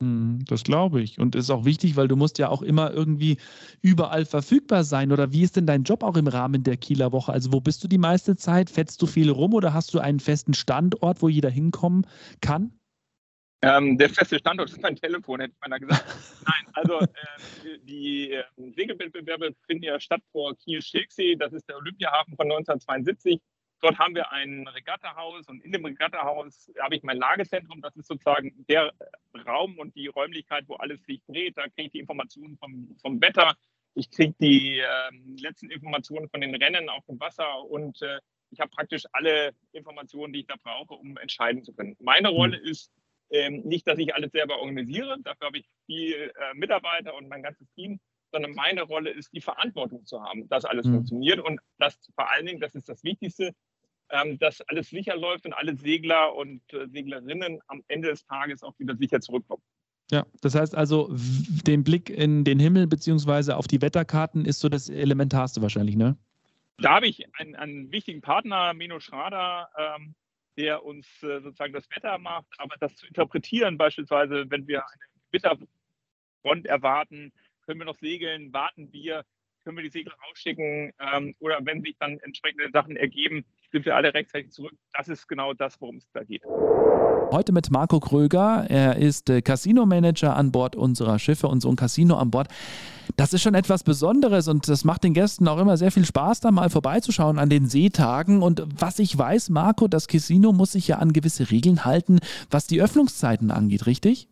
Hm, 0.00 0.44
das 0.46 0.62
glaube 0.62 1.02
ich. 1.02 1.18
Und 1.18 1.34
ist 1.34 1.50
auch 1.50 1.64
wichtig, 1.64 1.96
weil 1.96 2.06
du 2.06 2.14
musst 2.14 2.38
ja 2.38 2.48
auch 2.48 2.62
immer 2.62 2.92
irgendwie 2.92 3.38
überall 3.82 4.24
verfügbar 4.24 4.84
sein. 4.84 5.10
Oder 5.10 5.32
wie 5.32 5.42
ist 5.42 5.56
denn 5.56 5.66
dein 5.66 5.82
Job 5.82 6.04
auch 6.04 6.16
im 6.16 6.28
Rahmen 6.28 6.62
der 6.62 6.76
Kieler 6.76 7.10
Woche? 7.10 7.32
Also 7.32 7.52
wo 7.52 7.60
bist 7.60 7.82
du 7.82 7.88
die 7.88 7.98
meiste 7.98 8.36
Zeit? 8.36 8.70
Fetzt 8.70 9.02
du 9.02 9.06
viel 9.06 9.30
rum 9.30 9.54
oder 9.54 9.74
hast 9.74 9.92
du 9.92 9.98
einen 9.98 10.20
festen 10.20 10.54
Standort, 10.54 11.20
wo 11.20 11.28
jeder 11.28 11.50
hinkommen 11.50 12.06
kann? 12.40 12.77
Ähm, 13.60 13.98
der 13.98 14.08
feste 14.08 14.38
Standort 14.38 14.70
ist 14.70 14.80
mein 14.80 14.94
Telefon, 14.94 15.40
hätte 15.40 15.52
ich 15.52 15.68
mal 15.68 15.78
gesagt. 15.78 16.04
Nein, 16.46 16.74
also 16.74 17.00
äh, 17.00 17.78
die 17.82 18.32
äh, 18.32 18.44
Segelwettbewerbe 18.56 19.54
finden 19.66 19.84
ja 19.84 19.98
statt 19.98 20.22
vor 20.30 20.56
Kiel-Schilksee. 20.56 21.34
Das 21.34 21.52
ist 21.52 21.68
der 21.68 21.76
Olympiahafen 21.76 22.36
von 22.36 22.46
1972. 22.46 23.40
Dort 23.80 23.98
haben 23.98 24.14
wir 24.14 24.30
ein 24.32 24.66
Regattahaus 24.66 25.48
und 25.48 25.64
in 25.64 25.72
dem 25.72 25.84
Regattahaus 25.84 26.70
habe 26.80 26.96
ich 26.96 27.02
mein 27.02 27.16
Lagezentrum. 27.16 27.80
Das 27.80 27.94
ist 27.96 28.08
sozusagen 28.08 28.64
der 28.68 28.92
Raum 29.46 29.78
und 29.78 29.94
die 29.94 30.08
Räumlichkeit, 30.08 30.64
wo 30.66 30.74
alles 30.74 31.04
sich 31.04 31.22
dreht. 31.26 31.56
Da 31.56 31.62
kriege 31.68 31.86
ich 31.86 31.92
die 31.92 32.00
Informationen 32.00 32.56
vom, 32.58 32.96
vom 33.00 33.20
Wetter. 33.20 33.54
Ich 33.94 34.10
kriege 34.10 34.34
die 34.40 34.78
äh, 34.78 34.86
letzten 35.40 35.70
Informationen 35.70 36.28
von 36.28 36.40
den 36.40 36.54
Rennen 36.54 36.88
auf 36.88 37.04
dem 37.06 37.18
Wasser 37.18 37.64
und 37.64 38.02
äh, 38.02 38.18
ich 38.50 38.60
habe 38.60 38.70
praktisch 38.70 39.04
alle 39.12 39.54
Informationen, 39.72 40.32
die 40.32 40.40
ich 40.40 40.46
da 40.46 40.54
brauche, 40.62 40.94
um 40.94 41.16
entscheiden 41.16 41.62
zu 41.62 41.72
können. 41.72 41.96
Meine 42.00 42.28
Rolle 42.28 42.58
hm. 42.58 42.64
ist 42.64 42.92
ähm, 43.30 43.62
nicht, 43.64 43.86
dass 43.86 43.98
ich 43.98 44.14
alles 44.14 44.32
selber 44.32 44.58
organisiere. 44.58 45.18
Dafür 45.22 45.48
habe 45.48 45.58
ich 45.58 45.68
viel 45.86 46.14
äh, 46.14 46.54
Mitarbeiter 46.54 47.14
und 47.14 47.28
mein 47.28 47.42
ganzes 47.42 47.68
Team 47.74 48.00
sondern 48.32 48.52
meine 48.54 48.82
Rolle 48.82 49.10
ist, 49.10 49.32
die 49.32 49.40
Verantwortung 49.40 50.04
zu 50.04 50.22
haben, 50.22 50.48
dass 50.48 50.64
alles 50.64 50.86
mhm. 50.86 50.96
funktioniert 50.96 51.40
und 51.40 51.60
das 51.78 51.98
vor 52.14 52.30
allen 52.30 52.46
Dingen, 52.46 52.60
das 52.60 52.74
ist 52.74 52.88
das 52.88 53.02
Wichtigste, 53.04 53.54
ähm, 54.10 54.38
dass 54.38 54.60
alles 54.62 54.90
sicher 54.90 55.16
läuft 55.16 55.46
und 55.46 55.52
alle 55.52 55.76
Segler 55.76 56.34
und 56.34 56.62
äh, 56.72 56.88
Seglerinnen 56.88 57.60
am 57.66 57.82
Ende 57.88 58.08
des 58.08 58.24
Tages 58.24 58.62
auch 58.62 58.78
wieder 58.78 58.96
sicher 58.96 59.20
zurückkommen. 59.20 59.62
Ja, 60.10 60.24
das 60.40 60.54
heißt 60.54 60.74
also, 60.74 61.10
den 61.12 61.84
Blick 61.84 62.08
in 62.08 62.42
den 62.44 62.58
Himmel 62.58 62.86
beziehungsweise 62.86 63.56
auf 63.56 63.66
die 63.66 63.82
Wetterkarten 63.82 64.46
ist 64.46 64.60
so 64.60 64.70
das 64.70 64.88
Elementarste 64.88 65.60
wahrscheinlich, 65.60 65.96
ne? 65.96 66.16
Da 66.78 66.94
habe 66.94 67.08
ich 67.08 67.26
einen, 67.38 67.56
einen 67.56 67.92
wichtigen 67.92 68.22
Partner, 68.22 68.72
Mino 68.72 69.00
Schrader, 69.00 69.68
ähm, 69.76 70.14
der 70.58 70.84
uns 70.84 71.06
äh, 71.22 71.40
sozusagen 71.40 71.72
das 71.72 71.88
Wetter 71.90 72.18
macht, 72.18 72.46
aber 72.58 72.74
das 72.80 72.94
zu 72.96 73.06
interpretieren, 73.06 73.78
beispielsweise, 73.78 74.44
wenn 74.50 74.66
wir 74.66 74.82
eine 74.84 75.02
Witterfront 75.30 76.66
erwarten, 76.66 77.32
können 77.64 77.78
wir 77.78 77.86
noch 77.86 77.98
segeln, 77.98 78.52
warten 78.52 78.92
wir, 78.92 79.24
können 79.62 79.76
wir 79.76 79.84
die 79.84 79.90
Segel 79.90 80.12
rausschicken 80.26 80.92
ähm, 80.98 81.34
oder 81.38 81.58
wenn 81.62 81.82
sich 81.82 81.96
dann 81.98 82.18
entsprechende 82.20 82.70
Sachen 82.72 82.96
ergeben, 82.96 83.44
sind 83.70 83.84
wir 83.84 83.94
alle 83.94 84.12
rechtzeitig 84.12 84.50
zurück. 84.50 84.74
Das 84.94 85.08
ist 85.08 85.28
genau 85.28 85.54
das, 85.54 85.80
worum 85.80 85.96
es 85.96 86.10
da 86.12 86.24
geht. 86.24 86.42
Heute 87.30 87.52
mit 87.52 87.70
Marco 87.70 88.00
Kröger. 88.00 88.66
Er 88.68 88.96
ist 88.96 89.30
äh, 89.30 89.42
Casino-Manager 89.42 90.34
an 90.34 90.50
Bord 90.50 90.74
unserer 90.74 91.18
Schiffe 91.18 91.46
und 91.46 91.60
so 91.60 91.68
ein 91.68 91.76
Casino 91.76 92.16
an 92.16 92.30
Bord. 92.30 92.48
Das 93.18 93.32
ist 93.32 93.42
schon 93.42 93.56
etwas 93.56 93.82
Besonderes 93.82 94.46
und 94.46 94.68
das 94.68 94.84
macht 94.84 95.02
den 95.02 95.12
Gästen 95.12 95.48
auch 95.48 95.58
immer 95.58 95.76
sehr 95.76 95.90
viel 95.90 96.04
Spaß, 96.04 96.38
da 96.38 96.52
mal 96.52 96.70
vorbeizuschauen 96.70 97.40
an 97.40 97.50
den 97.50 97.66
Seetagen. 97.66 98.44
Und 98.44 98.64
was 98.78 99.00
ich 99.00 99.18
weiß, 99.18 99.50
Marco, 99.50 99.88
das 99.88 100.06
Casino 100.06 100.52
muss 100.52 100.70
sich 100.70 100.86
ja 100.86 100.98
an 100.98 101.12
gewisse 101.12 101.50
Regeln 101.50 101.84
halten, 101.84 102.20
was 102.48 102.68
die 102.68 102.80
Öffnungszeiten 102.80 103.50
angeht, 103.50 103.86
richtig? 103.86 104.28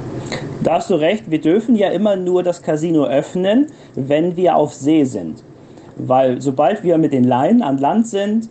Da 0.63 0.75
hast 0.75 0.89
du 0.89 0.95
recht. 0.95 1.29
Wir 1.29 1.41
dürfen 1.41 1.75
ja 1.75 1.91
immer 1.91 2.15
nur 2.15 2.45
das 2.45 2.63
Casino 2.63 3.07
öffnen, 3.07 3.67
wenn 3.97 4.37
wir 4.37 4.55
auf 4.55 4.73
See 4.73 5.03
sind. 5.03 5.43
Weil 5.97 6.41
sobald 6.41 6.85
wir 6.85 6.97
mit 6.97 7.13
den 7.13 7.25
Leinen 7.25 7.63
an 7.63 7.79
Land 7.79 8.07
sind, 8.07 8.49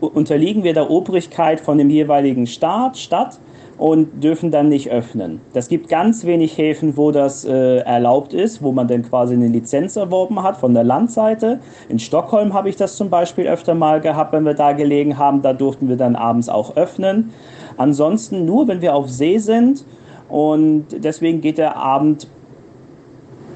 unterliegen 0.00 0.64
wir 0.64 0.72
der 0.72 0.90
Obrigkeit 0.90 1.60
von 1.60 1.76
dem 1.76 1.90
jeweiligen 1.90 2.46
Staat, 2.46 2.96
Stadt 2.96 3.38
und 3.76 4.22
dürfen 4.22 4.50
dann 4.50 4.68
nicht 4.68 4.90
öffnen. 4.90 5.40
Das 5.52 5.68
gibt 5.68 5.88
ganz 5.88 6.24
wenig 6.24 6.56
Häfen, 6.56 6.96
wo 6.96 7.10
das 7.10 7.44
äh, 7.44 7.78
erlaubt 7.78 8.32
ist, 8.32 8.62
wo 8.62 8.72
man 8.72 8.86
dann 8.86 9.02
quasi 9.02 9.34
eine 9.34 9.48
Lizenz 9.48 9.96
erworben 9.96 10.42
hat 10.42 10.56
von 10.56 10.74
der 10.74 10.84
Landseite. 10.84 11.60
In 11.88 11.98
Stockholm 11.98 12.54
habe 12.54 12.68
ich 12.68 12.76
das 12.76 12.96
zum 12.96 13.10
Beispiel 13.10 13.46
öfter 13.46 13.74
mal 13.74 14.00
gehabt, 14.00 14.32
wenn 14.32 14.44
wir 14.44 14.54
da 14.54 14.72
gelegen 14.72 15.18
haben, 15.18 15.42
da 15.42 15.52
durften 15.52 15.88
wir 15.88 15.96
dann 15.96 16.14
abends 16.14 16.48
auch 16.48 16.76
öffnen. 16.76 17.30
Ansonsten 17.76 18.44
nur, 18.44 18.68
wenn 18.68 18.80
wir 18.80 18.94
auf 18.94 19.10
See 19.10 19.38
sind 19.38 19.84
und 20.28 20.86
deswegen 20.92 21.40
geht 21.40 21.58
der 21.58 21.76
Abend 21.76 22.28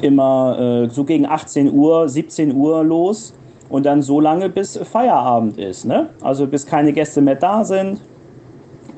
immer 0.01 0.59
äh, 0.59 0.91
so 0.91 1.05
gegen 1.05 1.27
18 1.27 1.73
Uhr, 1.73 2.09
17 2.09 2.55
Uhr 2.55 2.85
los 2.85 3.35
und 3.69 3.87
dann 3.87 4.03
so 4.03 4.21
lange, 4.21 4.49
bis 4.49 4.77
Feierabend 4.77 5.59
ist. 5.59 5.85
Ne? 5.85 6.09
Also 6.23 6.47
bis 6.47 6.67
keine 6.67 6.93
Gäste 6.93 7.21
mehr 7.21 7.35
da 7.35 7.65
sind, 7.65 8.01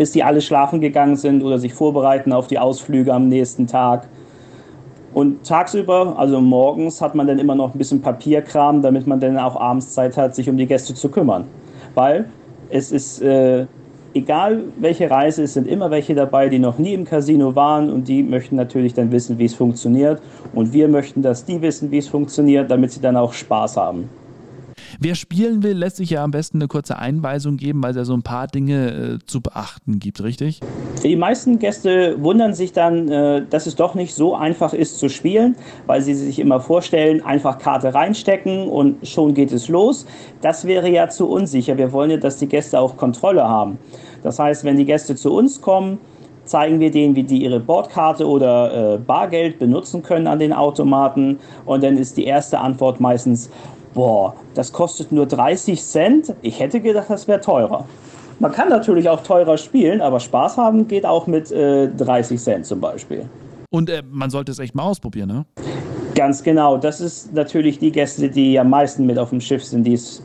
bis 0.01 0.13
die 0.13 0.25
alle 0.25 0.41
schlafen 0.41 0.81
gegangen 0.81 1.17
sind 1.17 1.43
oder 1.43 1.59
sich 1.59 1.75
vorbereiten 1.75 2.33
auf 2.33 2.47
die 2.47 2.59
Ausflüge 2.59 3.13
am 3.13 3.29
nächsten 3.29 3.67
Tag. 3.67 4.09
Und 5.13 5.47
tagsüber, 5.47 6.15
also 6.17 6.41
morgens, 6.41 7.03
hat 7.03 7.15
man 7.15 7.27
dann 7.27 7.39
immer 7.39 7.55
noch 7.55 7.75
ein 7.75 7.77
bisschen 7.77 8.01
Papierkram, 8.01 8.81
damit 8.81 9.07
man 9.07 9.21
dann 9.21 9.37
auch 9.37 9.61
abends 9.61 9.93
Zeit 9.93 10.17
hat, 10.17 10.35
sich 10.35 10.49
um 10.49 10.57
die 10.57 10.65
Gäste 10.65 10.95
zu 10.95 11.11
kümmern. 11.11 11.45
Weil 11.95 12.25
es 12.71 12.93
ist, 12.93 13.21
äh, 13.21 13.67
egal 14.15 14.63
welche 14.79 15.11
Reise, 15.11 15.43
es 15.43 15.53
sind 15.53 15.69
immer 15.69 15.91
welche 15.91 16.15
dabei, 16.15 16.49
die 16.49 16.59
noch 16.59 16.79
nie 16.79 16.95
im 16.95 17.05
Casino 17.05 17.55
waren 17.55 17.91
und 17.91 18.09
die 18.09 18.23
möchten 18.23 18.57
natürlich 18.57 18.95
dann 18.95 19.13
wissen, 19.13 19.39
wie 19.39 19.45
es 19.45 19.55
funktioniert. 19.55 20.23
Und 20.55 20.73
wir 20.73 20.89
möchten, 20.89 21.21
dass 21.21 21.45
die 21.45 21.61
wissen, 21.61 21.91
wie 21.91 21.99
es 21.99 22.09
funktioniert, 22.09 22.71
damit 22.71 22.93
sie 22.93 23.03
dann 23.03 23.19
auch 23.19 23.35
Spaß 23.35 23.77
haben. 23.77 24.09
Wer 25.03 25.15
spielen 25.15 25.63
will, 25.63 25.79
lässt 25.79 25.97
sich 25.97 26.11
ja 26.11 26.23
am 26.23 26.31
besten 26.31 26.59
eine 26.59 26.69
kurze 26.69 26.99
Einweisung 26.99 27.57
geben, 27.57 27.83
weil 27.83 27.93
es 27.93 27.97
ja 27.97 28.05
so 28.05 28.13
ein 28.13 28.23
paar 28.23 28.47
Dinge 28.49 28.91
äh, 28.91 29.19
zu 29.25 29.41
beachten 29.41 29.99
gibt, 29.99 30.23
richtig? 30.23 30.61
Die 31.03 31.17
meisten 31.17 31.59
Gäste 31.59 32.23
wundern 32.23 32.53
sich 32.53 32.75
dann, 32.75 33.09
äh, 33.09 33.43
dass 33.49 33.67
es 33.67 33.77
doch 33.77 33.95
nicht 33.95 34.15
so 34.15 34.35
einfach 34.35 34.75
ist 34.75 34.99
zu 34.99 35.09
spielen, 35.09 35.57
weil 35.87 36.03
sie 36.03 36.13
sich 36.13 36.39
immer 36.39 36.61
vorstellen, 36.61 37.25
einfach 37.25 37.59
Karte 37.59 37.95
reinstecken 37.95 38.69
und 38.69 39.09
schon 39.09 39.33
geht 39.33 39.53
es 39.53 39.69
los. 39.69 40.05
Das 40.43 40.67
wäre 40.67 40.91
ja 40.91 41.09
zu 41.09 41.31
unsicher. 41.31 41.79
Wir 41.79 41.93
wollen 41.93 42.11
ja, 42.11 42.19
dass 42.19 42.37
die 42.37 42.49
Gäste 42.49 42.79
auch 42.79 42.99
Kontrolle 42.99 43.45
haben. 43.49 43.79
Das 44.23 44.39
heißt, 44.39 44.65
wenn 44.65 44.77
die 44.77 44.85
Gäste 44.85 45.17
zu 45.17 45.33
uns 45.33 45.63
kommen, 45.63 45.99
zeigen 46.45 46.79
wir 46.79 46.91
denen, 46.91 47.17
wie 47.17 47.23
die 47.23 47.43
ihre 47.43 47.61
Bordkarte 47.61 48.29
oder 48.29 48.97
äh, 48.97 48.99
Bargeld 48.99 49.59
benutzen 49.59 50.03
können 50.03 50.27
an 50.27 50.39
den 50.39 50.53
Automaten. 50.53 51.39
Und 51.65 51.83
dann 51.83 51.97
ist 51.97 52.19
die 52.19 52.25
erste 52.25 52.59
Antwort 52.59 53.01
meistens, 53.01 53.49
boah, 53.95 54.35
das 54.55 54.73
kostet 54.73 55.13
nur 55.13 55.27
30 55.27 55.83
Cent. 55.83 56.35
Ich 56.43 56.61
hätte 56.61 56.81
gedacht, 56.81 57.07
das 57.09 57.29
wäre 57.29 57.41
teurer. 57.41 57.87
Man 58.39 58.53
kann 58.53 58.69
natürlich 58.71 59.09
auch 59.09 59.23
teurer 59.23 59.59
spielen, 59.59 60.01
aber 60.01 60.19
Spaß 60.19 60.57
haben 60.57 60.89
geht 60.89 61.05
auch 61.05 61.27
mit 61.27 61.53
äh, 61.53 61.89
30 61.89 62.41
Cent 62.41 62.67
zum 62.67 62.81
Beispiel. 62.81 63.29
Und 63.71 63.91
äh, 63.91 64.03
man 64.09 64.31
sollte 64.31 64.53
es 64.53 64.59
echt 64.59 64.75
mal 64.75 64.85
ausprobieren, 64.85 65.29
ne? 65.29 65.45
Ganz 66.15 66.43
genau. 66.43 66.77
Das 66.77 67.01
ist 67.01 67.33
natürlich 67.35 67.79
die 67.79 67.93
Gäste, 67.93 68.29
die 68.29 68.59
am 68.59 68.71
meisten 68.71 69.07
mit 69.07 69.19
auf 69.19 69.31
dem 69.31 69.41
Schiff 69.41 69.65
sind, 69.65 69.85
die 69.85 69.95
es 69.95 70.23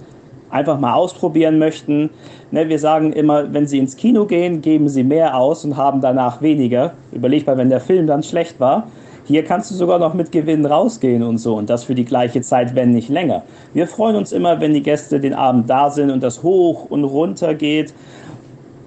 einfach 0.50 0.80
mal 0.80 0.94
ausprobieren 0.94 1.60
möchten. 1.60 2.10
Ne, 2.52 2.68
wir 2.70 2.80
sagen 2.80 3.12
immer, 3.14 3.52
wenn 3.54 3.68
sie 3.68 3.80
ins 3.80 3.96
Kino 3.96 4.26
gehen, 4.26 4.62
geben 4.62 4.88
sie 4.88 5.04
mehr 5.04 5.38
aus 5.38 5.66
und 5.66 5.76
haben 5.76 6.02
danach 6.02 6.42
weniger. 6.42 6.94
Überleg 7.12 7.46
mal, 7.46 7.58
wenn 7.58 7.70
der 7.70 7.82
Film 7.82 8.08
dann 8.08 8.24
schlecht 8.24 8.60
war, 8.60 8.88
Hier 9.26 9.44
kannst 9.44 9.72
du 9.72 9.76
sogar 9.76 9.98
noch 9.98 10.14
mit 10.14 10.32
Gewinn 10.32 10.66
rausgehen 10.66 11.24
und 11.24 11.40
so 11.40 11.56
und 11.56 11.70
das 11.70 11.84
für 11.84 11.96
die 11.96 12.06
gleiche 12.06 12.42
Zeit, 12.42 12.76
wenn 12.76 12.92
nicht 12.92 13.10
länger. 13.10 13.44
Wir 13.74 13.88
freuen 13.88 14.16
uns 14.16 14.32
immer, 14.32 14.62
wenn 14.62 14.74
die 14.74 14.84
Gäste 14.84 15.20
den 15.20 15.34
Abend 15.34 15.68
da 15.68 15.90
sind 15.90 16.12
und 16.12 16.22
das 16.22 16.44
hoch 16.44 16.86
und 16.92 17.04
runter 17.04 17.56
geht, 17.56 17.94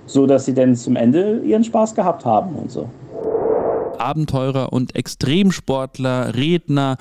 so 0.06 0.26
dass 0.26 0.44
sie 0.44 0.54
dann 0.54 0.76
zum 0.76 0.94
Ende 0.94 1.40
ihren 1.40 1.64
Spaß 1.64 1.94
gehabt 1.94 2.24
haben 2.24 2.54
und 2.54 2.70
so. 2.70 2.88
Abenteurer 3.98 4.72
und 4.72 4.94
Extremsportler, 4.94 6.36
Redner 6.36 6.98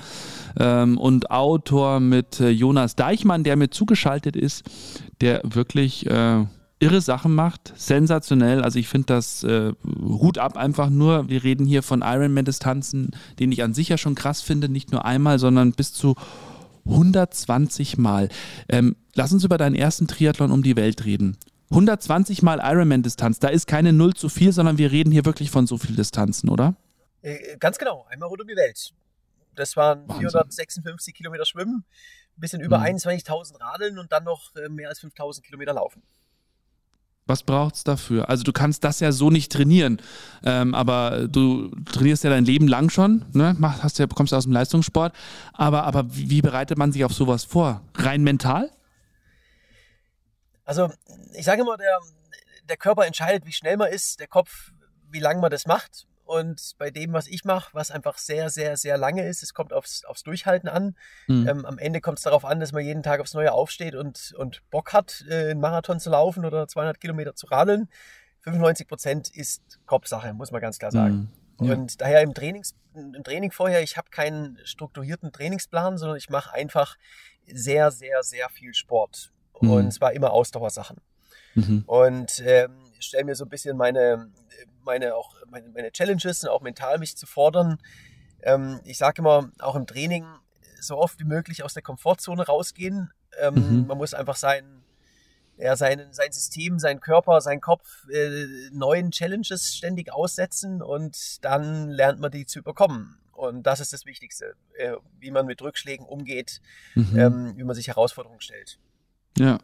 ähm, 0.58 0.98
und 0.98 1.30
Autor 1.30 2.00
mit 2.00 2.40
äh, 2.40 2.48
Jonas 2.48 2.96
Deichmann, 2.96 3.44
der 3.44 3.54
mir 3.54 3.70
zugeschaltet 3.70 4.34
ist, 4.34 4.64
der 5.20 5.42
wirklich 5.44 6.06
äh, 6.10 6.44
irre 6.80 7.00
Sachen 7.00 7.34
macht, 7.34 7.72
sensationell. 7.76 8.62
Also 8.62 8.78
ich 8.78 8.88
finde 8.88 9.06
das 9.06 9.42
äh, 9.42 9.72
Hut 9.84 10.38
ab 10.38 10.56
einfach 10.56 10.90
nur. 10.90 11.28
Wir 11.28 11.42
reden 11.42 11.66
hier 11.66 11.82
von 11.82 12.02
Ironman-Distanzen, 12.02 13.10
den 13.38 13.52
ich 13.52 13.62
an 13.62 13.74
sich 13.74 13.88
ja 13.88 13.98
schon 13.98 14.14
krass 14.14 14.42
finde, 14.42 14.68
nicht 14.68 14.92
nur 14.92 15.04
einmal, 15.04 15.38
sondern 15.38 15.72
bis 15.72 15.92
zu 15.92 16.14
120 16.86 17.98
Mal. 17.98 18.28
Ähm, 18.68 18.96
lass 19.14 19.32
uns 19.32 19.44
über 19.44 19.58
deinen 19.58 19.74
ersten 19.74 20.06
Triathlon 20.06 20.52
um 20.52 20.62
die 20.62 20.76
Welt 20.76 21.04
reden. 21.04 21.36
120 21.70 22.42
Mal 22.42 22.60
Ironman-Distanz, 22.62 23.40
da 23.40 23.48
ist 23.48 23.66
keine 23.66 23.92
Null 23.92 24.14
zu 24.14 24.28
viel, 24.28 24.52
sondern 24.52 24.78
wir 24.78 24.90
reden 24.90 25.10
hier 25.10 25.26
wirklich 25.26 25.50
von 25.50 25.66
so 25.66 25.76
viel 25.76 25.96
Distanzen, 25.96 26.48
oder? 26.48 26.76
Äh, 27.20 27.58
ganz 27.58 27.78
genau, 27.78 28.06
einmal 28.08 28.28
rund 28.28 28.40
um 28.40 28.48
die 28.48 28.56
Welt. 28.56 28.92
Das 29.54 29.76
waren 29.76 30.08
Wahnsinn. 30.08 30.30
456 30.30 31.14
Kilometer 31.14 31.44
Schwimmen, 31.44 31.84
ein 32.36 32.40
bisschen 32.40 32.60
über 32.60 32.78
mhm. 32.78 32.96
21.000 32.96 33.60
Radeln 33.60 33.98
und 33.98 34.12
dann 34.12 34.24
noch 34.24 34.54
äh, 34.54 34.68
mehr 34.68 34.88
als 34.88 35.02
5.000 35.02 35.42
Kilometer 35.42 35.74
Laufen. 35.74 36.02
Was 37.28 37.42
braucht 37.42 37.74
es 37.74 37.84
dafür? 37.84 38.30
Also 38.30 38.42
du 38.42 38.52
kannst 38.52 38.84
das 38.84 39.00
ja 39.00 39.12
so 39.12 39.28
nicht 39.28 39.52
trainieren, 39.52 40.00
ähm, 40.42 40.74
aber 40.74 41.28
du 41.28 41.70
trainierst 41.84 42.24
ja 42.24 42.30
dein 42.30 42.46
Leben 42.46 42.66
lang 42.66 42.88
schon, 42.88 43.26
ne? 43.34 43.54
Mach, 43.58 43.82
hast 43.82 43.98
ja, 43.98 44.06
kommst 44.06 44.32
aus 44.32 44.44
dem 44.44 44.52
Leistungssport, 44.52 45.14
aber, 45.52 45.84
aber 45.84 46.06
wie, 46.08 46.40
bereitet 46.40 46.78
man 46.78 46.90
sich 46.90 47.04
auf 47.04 47.12
sowas 47.12 47.44
vor? 47.44 47.82
Rein 47.96 48.22
mental? 48.22 48.70
Also 50.64 50.90
ich 51.34 51.44
sage 51.44 51.60
immer, 51.60 51.76
der, 51.76 51.98
der 52.66 52.78
Körper 52.78 53.06
entscheidet, 53.06 53.44
wie 53.44 53.52
schnell 53.52 53.76
man 53.76 53.92
ist, 53.92 54.20
der 54.20 54.26
Kopf, 54.26 54.72
wie 55.10 55.20
lange 55.20 55.42
man 55.42 55.50
das 55.50 55.66
macht. 55.66 56.06
Und 56.28 56.74
bei 56.76 56.90
dem, 56.90 57.14
was 57.14 57.26
ich 57.26 57.46
mache, 57.46 57.70
was 57.72 57.90
einfach 57.90 58.18
sehr, 58.18 58.50
sehr, 58.50 58.76
sehr 58.76 58.98
lange 58.98 59.26
ist, 59.26 59.42
es 59.42 59.54
kommt 59.54 59.72
aufs, 59.72 60.04
aufs 60.04 60.24
Durchhalten 60.24 60.68
an. 60.68 60.94
Mhm. 61.26 61.48
Ähm, 61.48 61.64
am 61.64 61.78
Ende 61.78 62.02
kommt 62.02 62.18
es 62.18 62.24
darauf 62.24 62.44
an, 62.44 62.60
dass 62.60 62.72
man 62.72 62.84
jeden 62.84 63.02
Tag 63.02 63.20
aufs 63.20 63.32
Neue 63.32 63.50
aufsteht 63.50 63.94
und, 63.94 64.34
und 64.36 64.60
Bock 64.70 64.92
hat, 64.92 65.24
äh, 65.30 65.52
einen 65.52 65.60
Marathon 65.60 66.00
zu 66.00 66.10
laufen 66.10 66.44
oder 66.44 66.68
200 66.68 67.00
Kilometer 67.00 67.34
zu 67.34 67.46
radeln. 67.46 67.88
95 68.42 68.86
Prozent 68.86 69.34
ist 69.34 69.78
Kopfsache, 69.86 70.34
muss 70.34 70.50
man 70.50 70.60
ganz 70.60 70.78
klar 70.78 70.92
sagen. 70.92 71.32
Mhm. 71.60 71.66
Ja. 71.66 71.74
Und 71.74 71.98
daher 72.02 72.20
im, 72.20 72.34
Trainings, 72.34 72.74
im 72.92 73.24
Training 73.24 73.50
vorher, 73.50 73.82
ich 73.82 73.96
habe 73.96 74.10
keinen 74.10 74.58
strukturierten 74.64 75.32
Trainingsplan, 75.32 75.96
sondern 75.96 76.18
ich 76.18 76.28
mache 76.28 76.52
einfach 76.52 76.98
sehr, 77.46 77.90
sehr, 77.90 78.22
sehr 78.22 78.50
viel 78.50 78.74
Sport. 78.74 79.32
Mhm. 79.62 79.70
Und 79.70 79.92
zwar 79.92 80.12
immer 80.12 80.32
Ausdauersachen. 80.32 80.98
Mhm. 81.54 81.84
Und 81.86 82.42
ähm, 82.44 82.84
stelle 82.98 83.24
mir 83.24 83.34
so 83.34 83.46
ein 83.46 83.48
bisschen 83.48 83.78
meine, 83.78 84.30
meine, 84.88 85.14
auch 85.14 85.34
meine, 85.50 85.68
meine 85.68 85.92
Challenges 85.92 86.42
und 86.42 86.48
auch 86.48 86.62
mental 86.62 86.98
mich 86.98 87.16
zu 87.16 87.26
fordern. 87.26 87.78
Ähm, 88.42 88.80
ich 88.84 88.98
sage 88.98 89.20
immer, 89.22 89.52
auch 89.60 89.76
im 89.76 89.86
Training 89.86 90.26
so 90.80 90.96
oft 90.96 91.20
wie 91.20 91.24
möglich 91.24 91.62
aus 91.62 91.74
der 91.74 91.82
Komfortzone 91.82 92.46
rausgehen. 92.46 93.12
Ähm, 93.38 93.54
mhm. 93.54 93.86
Man 93.86 93.98
muss 93.98 94.14
einfach 94.14 94.36
sein, 94.36 94.82
ja, 95.58 95.76
sein, 95.76 96.08
sein 96.12 96.32
System, 96.32 96.78
sein 96.78 97.00
Körper, 97.00 97.40
sein 97.40 97.60
Kopf 97.60 98.08
äh, 98.08 98.46
neuen 98.72 99.10
Challenges 99.10 99.76
ständig 99.76 100.12
aussetzen 100.12 100.82
und 100.82 101.44
dann 101.44 101.90
lernt 101.90 102.20
man 102.20 102.30
die 102.30 102.46
zu 102.46 102.58
überkommen. 102.58 103.18
Und 103.32 103.64
das 103.64 103.80
ist 103.80 103.92
das 103.92 104.06
Wichtigste, 104.06 104.54
äh, 104.78 104.94
wie 105.20 105.30
man 105.30 105.46
mit 105.46 105.60
Rückschlägen 105.62 106.06
umgeht, 106.06 106.60
mhm. 106.94 107.18
ähm, 107.18 107.52
wie 107.56 107.64
man 107.64 107.76
sich 107.76 107.88
Herausforderungen 107.88 108.40
stellt. 108.40 108.78
Ja, 109.36 109.58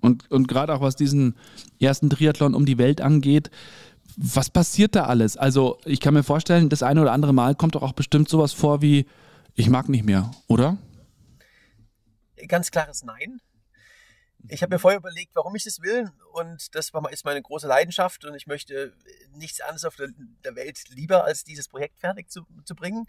und, 0.00 0.30
und 0.30 0.46
gerade 0.46 0.72
auch 0.72 0.80
was 0.80 0.96
diesen 0.96 1.36
ersten 1.80 2.08
Triathlon 2.08 2.54
um 2.54 2.64
die 2.64 2.78
Welt 2.78 3.00
angeht, 3.00 3.50
was 4.20 4.50
passiert 4.50 4.96
da 4.96 5.04
alles? 5.04 5.36
Also, 5.36 5.78
ich 5.84 6.00
kann 6.00 6.12
mir 6.12 6.24
vorstellen, 6.24 6.68
das 6.68 6.82
eine 6.82 7.00
oder 7.00 7.12
andere 7.12 7.32
Mal 7.32 7.54
kommt 7.54 7.76
doch 7.76 7.82
auch 7.82 7.92
bestimmt 7.92 8.28
sowas 8.28 8.52
vor 8.52 8.82
wie, 8.82 9.06
ich 9.54 9.70
mag 9.70 9.88
nicht 9.88 10.04
mehr, 10.04 10.30
oder? 10.48 10.76
Ganz 12.48 12.70
klares 12.70 13.04
Nein. 13.04 13.40
Ich 14.48 14.62
habe 14.62 14.74
mir 14.74 14.78
vorher 14.78 14.98
überlegt, 14.98 15.34
warum 15.34 15.54
ich 15.54 15.64
das 15.64 15.80
will 15.80 16.10
und 16.32 16.74
das 16.74 16.90
ist 17.10 17.24
meine 17.24 17.42
große 17.42 17.66
Leidenschaft 17.66 18.24
und 18.24 18.34
ich 18.34 18.46
möchte 18.46 18.92
nichts 19.34 19.60
anderes 19.60 19.84
auf 19.84 19.96
der, 19.96 20.08
der 20.44 20.54
Welt 20.54 20.78
lieber, 20.88 21.24
als 21.24 21.44
dieses 21.44 21.68
Projekt 21.68 21.98
fertig 21.98 22.30
zu, 22.30 22.42
zu 22.64 22.74
bringen. 22.74 23.06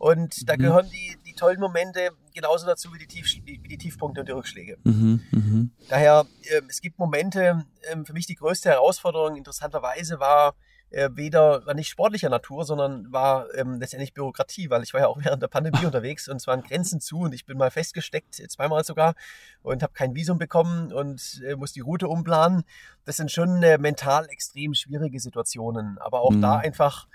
Und 0.00 0.48
da 0.48 0.54
mhm. 0.54 0.58
gehören 0.60 0.90
die, 0.90 1.18
die 1.26 1.34
tollen 1.34 1.60
Momente 1.60 2.12
genauso 2.34 2.66
dazu 2.66 2.90
wie 2.94 2.98
die, 2.98 3.06
Tief, 3.06 3.26
wie 3.44 3.58
die 3.58 3.76
Tiefpunkte 3.76 4.20
und 4.20 4.28
die 4.28 4.32
Rückschläge. 4.32 4.78
Mhm, 4.82 5.20
mh. 5.30 5.68
Daher, 5.90 6.24
äh, 6.44 6.62
es 6.70 6.80
gibt 6.80 6.98
Momente, 6.98 7.66
äh, 7.82 8.02
für 8.02 8.14
mich 8.14 8.26
die 8.26 8.34
größte 8.34 8.70
Herausforderung 8.70 9.36
interessanterweise 9.36 10.18
war, 10.18 10.54
äh, 10.88 11.10
weder 11.12 11.66
war 11.66 11.74
nicht 11.74 11.90
sportlicher 11.90 12.30
Natur, 12.30 12.64
sondern 12.64 13.12
war 13.12 13.54
ähm, 13.54 13.78
letztendlich 13.78 14.14
Bürokratie, 14.14 14.70
weil 14.70 14.82
ich 14.82 14.94
war 14.94 15.02
ja 15.02 15.08
auch 15.08 15.18
während 15.22 15.42
der 15.42 15.48
Pandemie 15.48 15.84
unterwegs 15.84 16.30
und 16.30 16.36
es 16.36 16.46
waren 16.46 16.62
Grenzen 16.62 17.02
zu 17.02 17.18
und 17.18 17.34
ich 17.34 17.44
bin 17.44 17.58
mal 17.58 17.70
festgesteckt, 17.70 18.36
zweimal 18.50 18.82
sogar, 18.84 19.14
und 19.60 19.82
habe 19.82 19.92
kein 19.92 20.14
Visum 20.14 20.38
bekommen 20.38 20.94
und 20.94 21.42
äh, 21.46 21.56
muss 21.56 21.72
die 21.72 21.80
Route 21.80 22.08
umplanen. 22.08 22.64
Das 23.04 23.18
sind 23.18 23.30
schon 23.30 23.62
äh, 23.62 23.76
mental 23.76 24.30
extrem 24.30 24.72
schwierige 24.72 25.20
Situationen, 25.20 25.98
aber 25.98 26.22
auch 26.22 26.30
mhm. 26.30 26.40
da 26.40 26.56
einfach 26.56 27.06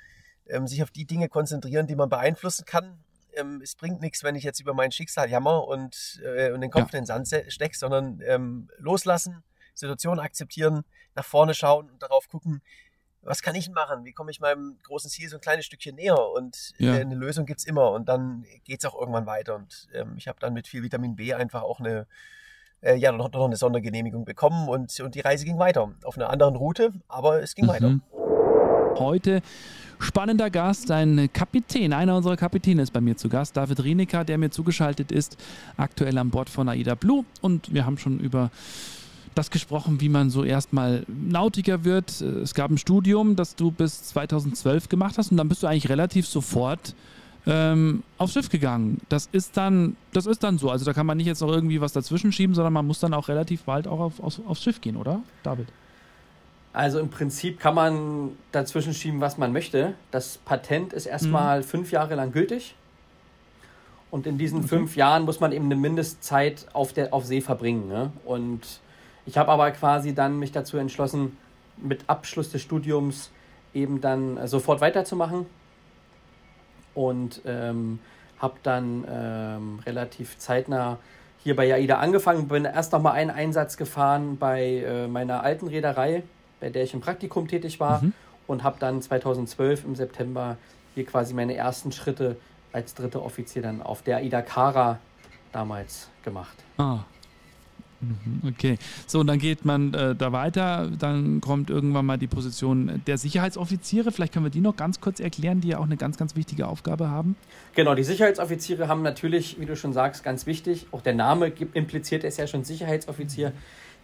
ähm, 0.47 0.67
sich 0.67 0.83
auf 0.83 0.91
die 0.91 1.05
Dinge 1.05 1.29
konzentrieren, 1.29 1.87
die 1.87 1.95
man 1.95 2.09
beeinflussen 2.09 2.65
kann. 2.65 3.03
Ähm, 3.33 3.61
es 3.61 3.75
bringt 3.75 4.01
nichts, 4.01 4.23
wenn 4.23 4.35
ich 4.35 4.43
jetzt 4.43 4.59
über 4.59 4.73
mein 4.73 4.91
Schicksal 4.91 5.29
jammer 5.29 5.67
und, 5.67 6.21
äh, 6.23 6.51
und 6.51 6.61
den 6.61 6.71
Kopf 6.71 6.93
ja. 6.93 6.99
in 6.99 7.05
den 7.05 7.05
Sand 7.05 7.27
stecke, 7.51 7.77
sondern 7.77 8.21
ähm, 8.25 8.69
loslassen, 8.77 9.43
Situation 9.73 10.19
akzeptieren, 10.19 10.83
nach 11.15 11.25
vorne 11.25 11.53
schauen 11.53 11.89
und 11.89 12.01
darauf 12.01 12.27
gucken, 12.27 12.61
was 13.25 13.41
kann 13.41 13.55
ich 13.55 13.69
machen? 13.69 14.05
Wie 14.05 14.13
komme 14.13 14.31
ich 14.31 14.39
meinem 14.39 14.77
großen 14.83 15.09
Ziel 15.09 15.27
so 15.29 15.37
ein 15.37 15.41
kleines 15.41 15.65
Stückchen 15.65 15.95
näher? 15.95 16.29
Und 16.29 16.73
ja. 16.77 16.95
äh, 16.95 17.01
eine 17.01 17.15
Lösung 17.15 17.45
gibt 17.45 17.59
es 17.59 17.65
immer 17.65 17.91
und 17.91 18.07
dann 18.07 18.45
geht 18.63 18.79
es 18.79 18.85
auch 18.85 18.97
irgendwann 18.97 19.25
weiter. 19.25 19.55
Und 19.55 19.87
ähm, 19.93 20.13
ich 20.17 20.27
habe 20.27 20.39
dann 20.39 20.53
mit 20.53 20.67
viel 20.67 20.83
Vitamin 20.83 21.15
B 21.15 21.33
einfach 21.33 21.63
auch 21.63 21.79
eine, 21.79 22.07
äh, 22.81 22.95
ja, 22.95 23.11
noch, 23.11 23.31
noch 23.31 23.45
eine 23.45 23.57
Sondergenehmigung 23.57 24.25
bekommen 24.25 24.69
und, 24.69 24.97
und 24.99 25.15
die 25.15 25.21
Reise 25.21 25.43
ging 25.43 25.57
weiter. 25.57 25.91
Auf 26.03 26.17
einer 26.17 26.29
anderen 26.29 26.55
Route, 26.55 26.93
aber 27.07 27.41
es 27.41 27.55
ging 27.55 27.65
mhm. 27.65 27.69
weiter. 27.69 27.99
Heute 28.99 29.41
spannender 29.99 30.49
Gast, 30.49 30.91
ein 30.91 31.29
Kapitän, 31.31 31.93
einer 31.93 32.15
unserer 32.15 32.37
Kapitäne 32.37 32.81
ist 32.81 32.91
bei 32.91 33.01
mir 33.01 33.17
zu 33.17 33.29
Gast, 33.29 33.57
David 33.57 33.83
Rienecker, 33.83 34.23
der 34.23 34.37
mir 34.37 34.49
zugeschaltet 34.49 35.11
ist, 35.11 35.37
aktuell 35.77 36.17
an 36.17 36.29
Bord 36.29 36.49
von 36.49 36.69
AIDA 36.69 36.95
Blue. 36.95 37.25
Und 37.41 37.73
wir 37.73 37.85
haben 37.85 37.97
schon 37.97 38.19
über 38.19 38.51
das 39.35 39.51
gesprochen, 39.51 39.99
wie 40.01 40.09
man 40.09 40.29
so 40.29 40.43
erstmal 40.43 41.03
Nautiker 41.07 41.83
wird. 41.83 42.21
Es 42.21 42.53
gab 42.53 42.71
ein 42.71 42.77
Studium, 42.77 43.35
das 43.35 43.55
du 43.55 43.71
bis 43.71 44.03
2012 44.03 44.89
gemacht 44.89 45.17
hast 45.17 45.31
und 45.31 45.37
dann 45.37 45.49
bist 45.49 45.61
du 45.61 45.67
eigentlich 45.67 45.89
relativ 45.89 46.25
sofort 46.25 46.95
ähm, 47.45 48.03
aufs 48.17 48.33
Schiff 48.33 48.49
gegangen. 48.49 49.01
Das 49.09 49.29
ist 49.31 49.57
dann, 49.57 49.95
das 50.13 50.25
ist 50.25 50.43
dann 50.43 50.57
so. 50.57 50.71
Also 50.71 50.85
da 50.85 50.93
kann 50.93 51.05
man 51.05 51.17
nicht 51.17 51.27
jetzt 51.27 51.41
noch 51.41 51.51
irgendwie 51.51 51.81
was 51.81 51.93
dazwischen 51.93 52.31
schieben, 52.31 52.55
sondern 52.55 52.73
man 52.73 52.87
muss 52.87 52.99
dann 52.99 53.13
auch 53.13 53.27
relativ 53.27 53.63
bald 53.63 53.87
auch 53.87 53.99
auf, 53.99 54.19
auf, 54.19 54.41
aufs 54.47 54.63
Schiff 54.63 54.81
gehen, 54.81 54.95
oder, 54.95 55.21
David? 55.43 55.67
Also 56.75 56.99
im 56.99 57.09
Prinzip 57.09 57.61
kann 57.61 57.73
man 57.73 58.37
dazwischen 58.51 58.93
schieben, 58.93 59.21
was 59.21 59.37
man 59.37 59.53
möchte. 59.53 59.93
Das 60.11 60.37
Patent 60.39 60.91
ist 60.91 61.05
erstmal 61.05 61.59
mhm. 61.59 61.63
fünf 61.63 61.91
Jahre 61.93 62.15
lang 62.15 62.33
gültig. 62.33 62.75
Und 64.11 64.27
in 64.27 64.37
diesen 64.37 64.59
okay. 64.59 64.67
fünf 64.67 64.97
Jahren 64.97 65.23
muss 65.23 65.39
man 65.39 65.53
eben 65.53 65.65
eine 65.65 65.77
Mindestzeit 65.77 66.65
auf, 66.73 66.91
der, 66.91 67.13
auf 67.13 67.23
See 67.23 67.39
verbringen. 67.39 67.87
Ne? 67.87 68.11
Und 68.25 68.81
ich 69.25 69.37
habe 69.37 69.51
aber 69.53 69.71
quasi 69.71 70.13
dann 70.13 70.37
mich 70.37 70.51
dazu 70.51 70.75
entschlossen, 70.75 71.37
mit 71.77 72.01
Abschluss 72.07 72.51
des 72.51 72.61
Studiums 72.61 73.31
eben 73.73 74.01
dann 74.01 74.45
sofort 74.45 74.81
weiterzumachen. 74.81 75.45
Und 76.93 77.41
ähm, 77.45 77.99
habe 78.39 78.55
dann 78.63 79.05
ähm, 79.09 79.79
relativ 79.85 80.37
zeitnah 80.39 80.97
hier 81.41 81.55
bei 81.55 81.73
AIDA 81.73 81.99
angefangen. 81.99 82.49
Bin 82.49 82.65
erst 82.65 82.91
noch 82.91 83.01
mal 83.01 83.13
einen 83.13 83.31
Einsatz 83.31 83.77
gefahren 83.77 84.37
bei 84.37 84.83
äh, 84.85 85.07
meiner 85.07 85.41
alten 85.41 85.69
Reederei 85.69 86.23
bei 86.59 86.69
der 86.69 86.83
ich 86.83 86.93
im 86.93 87.01
Praktikum 87.01 87.47
tätig 87.47 87.79
war 87.79 88.01
mhm. 88.01 88.13
und 88.47 88.63
habe 88.63 88.77
dann 88.79 89.01
2012 89.01 89.85
im 89.85 89.95
September 89.95 90.57
hier 90.93 91.05
quasi 91.05 91.33
meine 91.33 91.55
ersten 91.55 91.91
Schritte 91.91 92.37
als 92.71 92.93
dritter 92.93 93.23
Offizier 93.23 93.61
dann 93.61 93.81
auf 93.81 94.01
der 94.01 94.23
Ida 94.23 94.41
Kara 94.41 94.99
damals 95.51 96.09
gemacht. 96.23 96.57
Ah. 96.77 96.99
Mhm, 98.01 98.49
okay, 98.49 98.77
so 99.07 99.19
und 99.21 99.27
dann 99.27 99.39
geht 99.39 99.63
man 99.63 99.93
äh, 99.93 100.15
da 100.15 100.31
weiter, 100.31 100.91
dann 100.99 101.39
kommt 101.39 101.69
irgendwann 101.69 102.05
mal 102.05 102.17
die 102.17 102.27
Position 102.27 103.01
der 103.07 103.17
Sicherheitsoffiziere. 103.17 104.11
Vielleicht 104.11 104.33
können 104.33 104.45
wir 104.45 104.51
die 104.51 104.59
noch 104.59 104.75
ganz 104.75 104.99
kurz 104.99 105.19
erklären, 105.19 105.61
die 105.61 105.69
ja 105.69 105.79
auch 105.79 105.85
eine 105.85 105.97
ganz, 105.97 106.17
ganz 106.17 106.35
wichtige 106.35 106.67
Aufgabe 106.67 107.09
haben. 107.09 107.35
Genau, 107.73 107.95
die 107.95 108.03
Sicherheitsoffiziere 108.03 108.89
haben 108.89 109.01
natürlich, 109.01 109.59
wie 109.59 109.65
du 109.65 109.75
schon 109.75 109.93
sagst, 109.93 110.23
ganz 110.23 110.45
wichtig, 110.45 110.87
auch 110.91 111.01
der 111.01 111.13
Name 111.13 111.47
impliziert 111.73 112.23
es 112.25 112.37
ja 112.37 112.47
schon 112.47 112.63
Sicherheitsoffizier. 112.63 113.53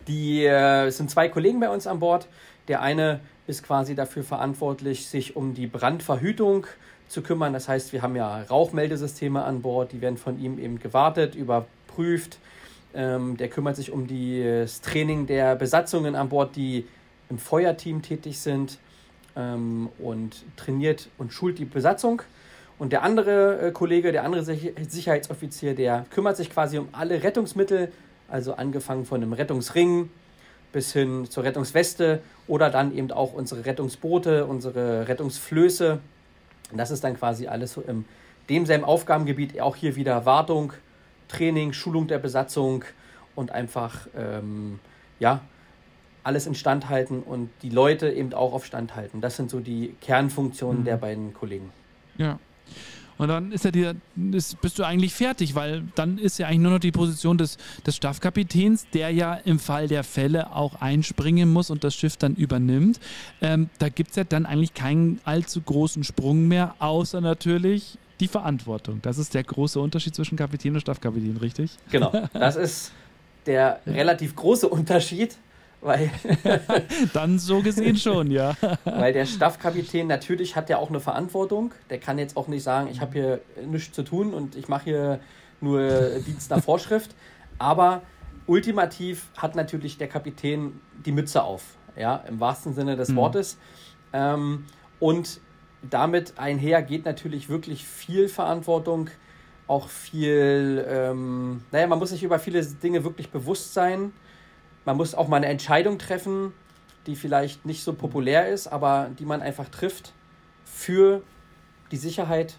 Die 0.08 0.46
äh, 0.46 0.90
sind 0.90 1.10
zwei 1.10 1.30
Kollegen 1.30 1.60
bei 1.60 1.70
uns 1.70 1.88
an 1.88 2.00
Bord. 2.00 2.28
Der 2.68 2.82
eine 2.82 3.20
ist 3.48 3.64
quasi 3.64 3.96
dafür 3.96 4.24
verantwortlich, 4.24 5.08
sich 5.08 5.36
um 5.36 5.54
die 5.54 5.68
Brandverhütung 5.68 6.68
zu 7.08 7.22
kümmern. 7.22 7.54
Das 7.54 7.68
heißt, 7.68 7.94
wir 7.94 8.02
haben 8.02 8.16
ja 8.16 8.42
Rauchmeldesysteme 8.44 9.44
an 9.44 9.62
Bord, 9.62 9.92
die 9.92 10.02
werden 10.02 10.18
von 10.18 10.40
ihm 10.40 10.58
eben 10.60 10.80
gewartet, 10.80 11.36
überprüft. 11.36 12.40
Ähm, 12.94 13.38
der 13.38 13.50
kümmert 13.50 13.76
sich 13.76 13.92
um 13.92 14.08
die, 14.08 14.44
das 14.44 14.82
Training 14.82 15.28
der 15.28 15.56
Besatzungen 15.56 16.16
an 16.16 16.30
Bord, 16.30 16.56
die 16.56 16.86
im 17.30 17.38
Feuerteam 17.38 18.02
tätig 18.02 18.40
sind 18.40 18.80
ähm, 19.36 19.90
und 20.00 20.44
trainiert 20.58 21.10
und 21.18 21.34
schult 21.34 21.60
die 21.60 21.66
Besatzung. 21.66 22.22
Und 22.80 22.92
der 22.92 23.04
andere 23.04 23.68
äh, 23.68 23.72
Kollege, 23.72 24.12
der 24.12 24.24
andere 24.24 24.44
Sicherheitsoffizier, 24.44 25.76
der 25.76 26.06
kümmert 26.10 26.38
sich 26.38 26.50
quasi 26.50 26.78
um 26.78 26.90
alle 26.92 27.22
Rettungsmittel, 27.24 27.92
also 28.32 28.54
angefangen 28.54 29.06
von 29.06 29.22
einem 29.22 29.34
Rettungsring 29.34 30.10
bis 30.72 30.94
hin 30.94 31.30
zur 31.30 31.44
Rettungsweste 31.44 32.22
oder 32.48 32.70
dann 32.70 32.96
eben 32.96 33.12
auch 33.12 33.34
unsere 33.34 33.65
Rettungsboote, 33.65 34.46
unsere 34.46 35.08
Rettungsflöße. 35.08 36.00
Und 36.72 36.78
das 36.78 36.91
ist 36.91 37.04
dann 37.04 37.17
quasi 37.17 37.48
alles 37.48 37.74
so 37.74 37.82
im 37.82 38.06
demselben 38.50 38.86
Aufgabengebiet, 38.86 39.60
auch 39.62 39.76
hier 39.76 39.96
wieder 39.96 40.26
Wartung, 40.26 40.74
Training, 41.28 41.74
Schulung 41.74 42.08
der 42.08 42.20
Besatzung 42.20 42.84
und 43.36 43.52
einfach 43.52 44.08
ähm, 44.17 44.80
ja, 45.20 45.41
alles 46.24 46.48
instand 46.48 46.89
halten 46.89 47.22
und 47.24 47.50
die 47.62 47.70
Leute 47.70 48.12
eben 48.12 48.34
auch 48.34 48.54
auf 48.54 48.65
Stand 48.65 48.96
halten. 48.96 49.22
Das 49.22 49.38
sind 49.38 49.50
so 49.50 49.60
die 49.60 49.96
Kernfunktionen 50.02 50.82
mhm. 50.82 50.86
der 50.86 50.98
beiden 50.98 51.34
Kollegen. 51.34 51.72
Ja. 52.17 52.39
Und 53.22 53.28
dann 53.28 53.52
ist 53.52 53.66
ja 53.66 53.70
dir, 53.70 53.96
ist, 54.32 54.60
bist 54.62 54.80
du 54.80 54.84
eigentlich 54.84 55.14
fertig, 55.14 55.54
weil 55.54 55.84
dann 55.94 56.18
ist 56.18 56.40
ja 56.40 56.48
eigentlich 56.48 56.62
nur 56.62 56.72
noch 56.72 56.80
die 56.80 56.92
Position 56.92 57.38
des, 57.38 57.60
des 57.86 57.96
Staffkapitäns, 57.96 58.88
der 58.96 59.12
ja 59.12 59.36
im 59.36 59.60
Fall 59.60 59.88
der 59.88 60.04
Fälle 60.04 60.56
auch 60.56 60.82
einspringen 60.82 61.54
muss 61.54 61.70
und 61.70 61.84
das 61.84 61.94
Schiff 61.94 62.18
dann 62.18 62.34
übernimmt. 62.34 63.00
Ähm, 63.40 63.70
da 63.78 63.90
gibt 63.90 64.10
es 64.10 64.16
ja 64.16 64.24
dann 64.24 64.48
eigentlich 64.48 64.74
keinen 64.74 65.22
allzu 65.24 65.62
großen 65.62 66.04
Sprung 66.04 66.48
mehr, 66.48 66.74
außer 66.80 67.22
natürlich 67.22 68.00
die 68.20 68.28
Verantwortung. 68.28 69.04
Das 69.04 69.20
ist 69.20 69.36
der 69.36 69.44
große 69.44 69.80
Unterschied 69.80 70.16
zwischen 70.16 70.36
Kapitän 70.36 70.74
und 70.74 70.82
Staffkapitän, 70.82 71.38
richtig? 71.38 71.78
Genau, 71.92 72.12
das 72.34 72.56
ist 72.56 72.92
der 73.46 73.82
relativ 73.86 74.36
große 74.36 74.68
Unterschied. 74.68 75.38
Weil 75.82 76.12
Dann 77.13 77.39
so 77.39 77.62
gesehen 77.62 77.98
schon, 77.98 78.30
ja. 78.30 78.56
weil 78.86 79.13
der 79.13 79.26
Staffkapitän 79.26 80.06
natürlich 80.08 80.56
hat 80.56 80.70
ja 80.70 80.78
auch 80.78 80.89
eine 80.89 81.00
Verantwortung. 81.00 81.74
Der 81.89 82.00
kann 82.00 82.20
jetzt 82.20 82.38
auch 82.38 82.48
nicht 82.48 82.63
sagen, 82.63 82.88
ich 82.91 83.02
habe 83.02 83.13
hier 83.13 83.41
nichts 83.65 83.96
zu 83.96 84.04
tun 84.04 84.34
und 84.34 84.56
ich 84.56 84.70
mache 84.70 84.84
hier 84.86 85.20
nur 85.60 86.20
Dienst 86.26 86.52
nach 86.52 86.63
Vorschrift. 86.63 87.15
Aber 87.58 88.04
ultimativ 88.46 89.30
hat 89.38 89.56
natürlich 89.56 89.98
der 89.98 90.08
Kapitän 90.08 90.80
die 91.06 91.12
Mütze 91.12 91.44
auf, 91.44 91.63
ja, 91.96 92.17
im 92.28 92.39
wahrsten 92.39 92.74
Sinne 92.74 92.96
des 92.96 93.10
mhm. 93.10 93.15
Wortes. 93.15 93.58
Ähm, 94.13 94.65
und 95.00 95.39
damit 95.89 96.38
einher 96.38 96.84
geht 96.84 97.06
natürlich 97.06 97.50
wirklich 97.50 97.86
viel 97.86 98.30
Verantwortung, 98.30 99.10
auch 99.67 99.89
viel, 99.89 100.86
ähm, 100.88 101.63
naja, 101.72 101.88
man 101.88 101.98
muss 101.98 102.10
sich 102.10 102.24
über 102.24 102.39
viele 102.39 102.63
Dinge 102.63 103.04
wirklich 103.04 103.32
bewusst 103.32 103.74
sein. 103.74 104.12
Man 104.86 104.98
muss 104.98 105.15
auch 105.15 105.28
mal 105.28 105.38
eine 105.38 105.48
Entscheidung 105.48 105.98
treffen, 106.00 106.54
die 107.08 107.15
vielleicht 107.15 107.65
nicht 107.65 107.84
so 107.84 107.94
populär 107.94 108.50
ist, 108.50 108.67
aber 108.67 109.10
die 109.17 109.26
man 109.26 109.41
einfach 109.41 109.70
trifft 109.70 110.13
für 110.65 111.22
die 111.91 111.98
Sicherheit. 111.98 112.56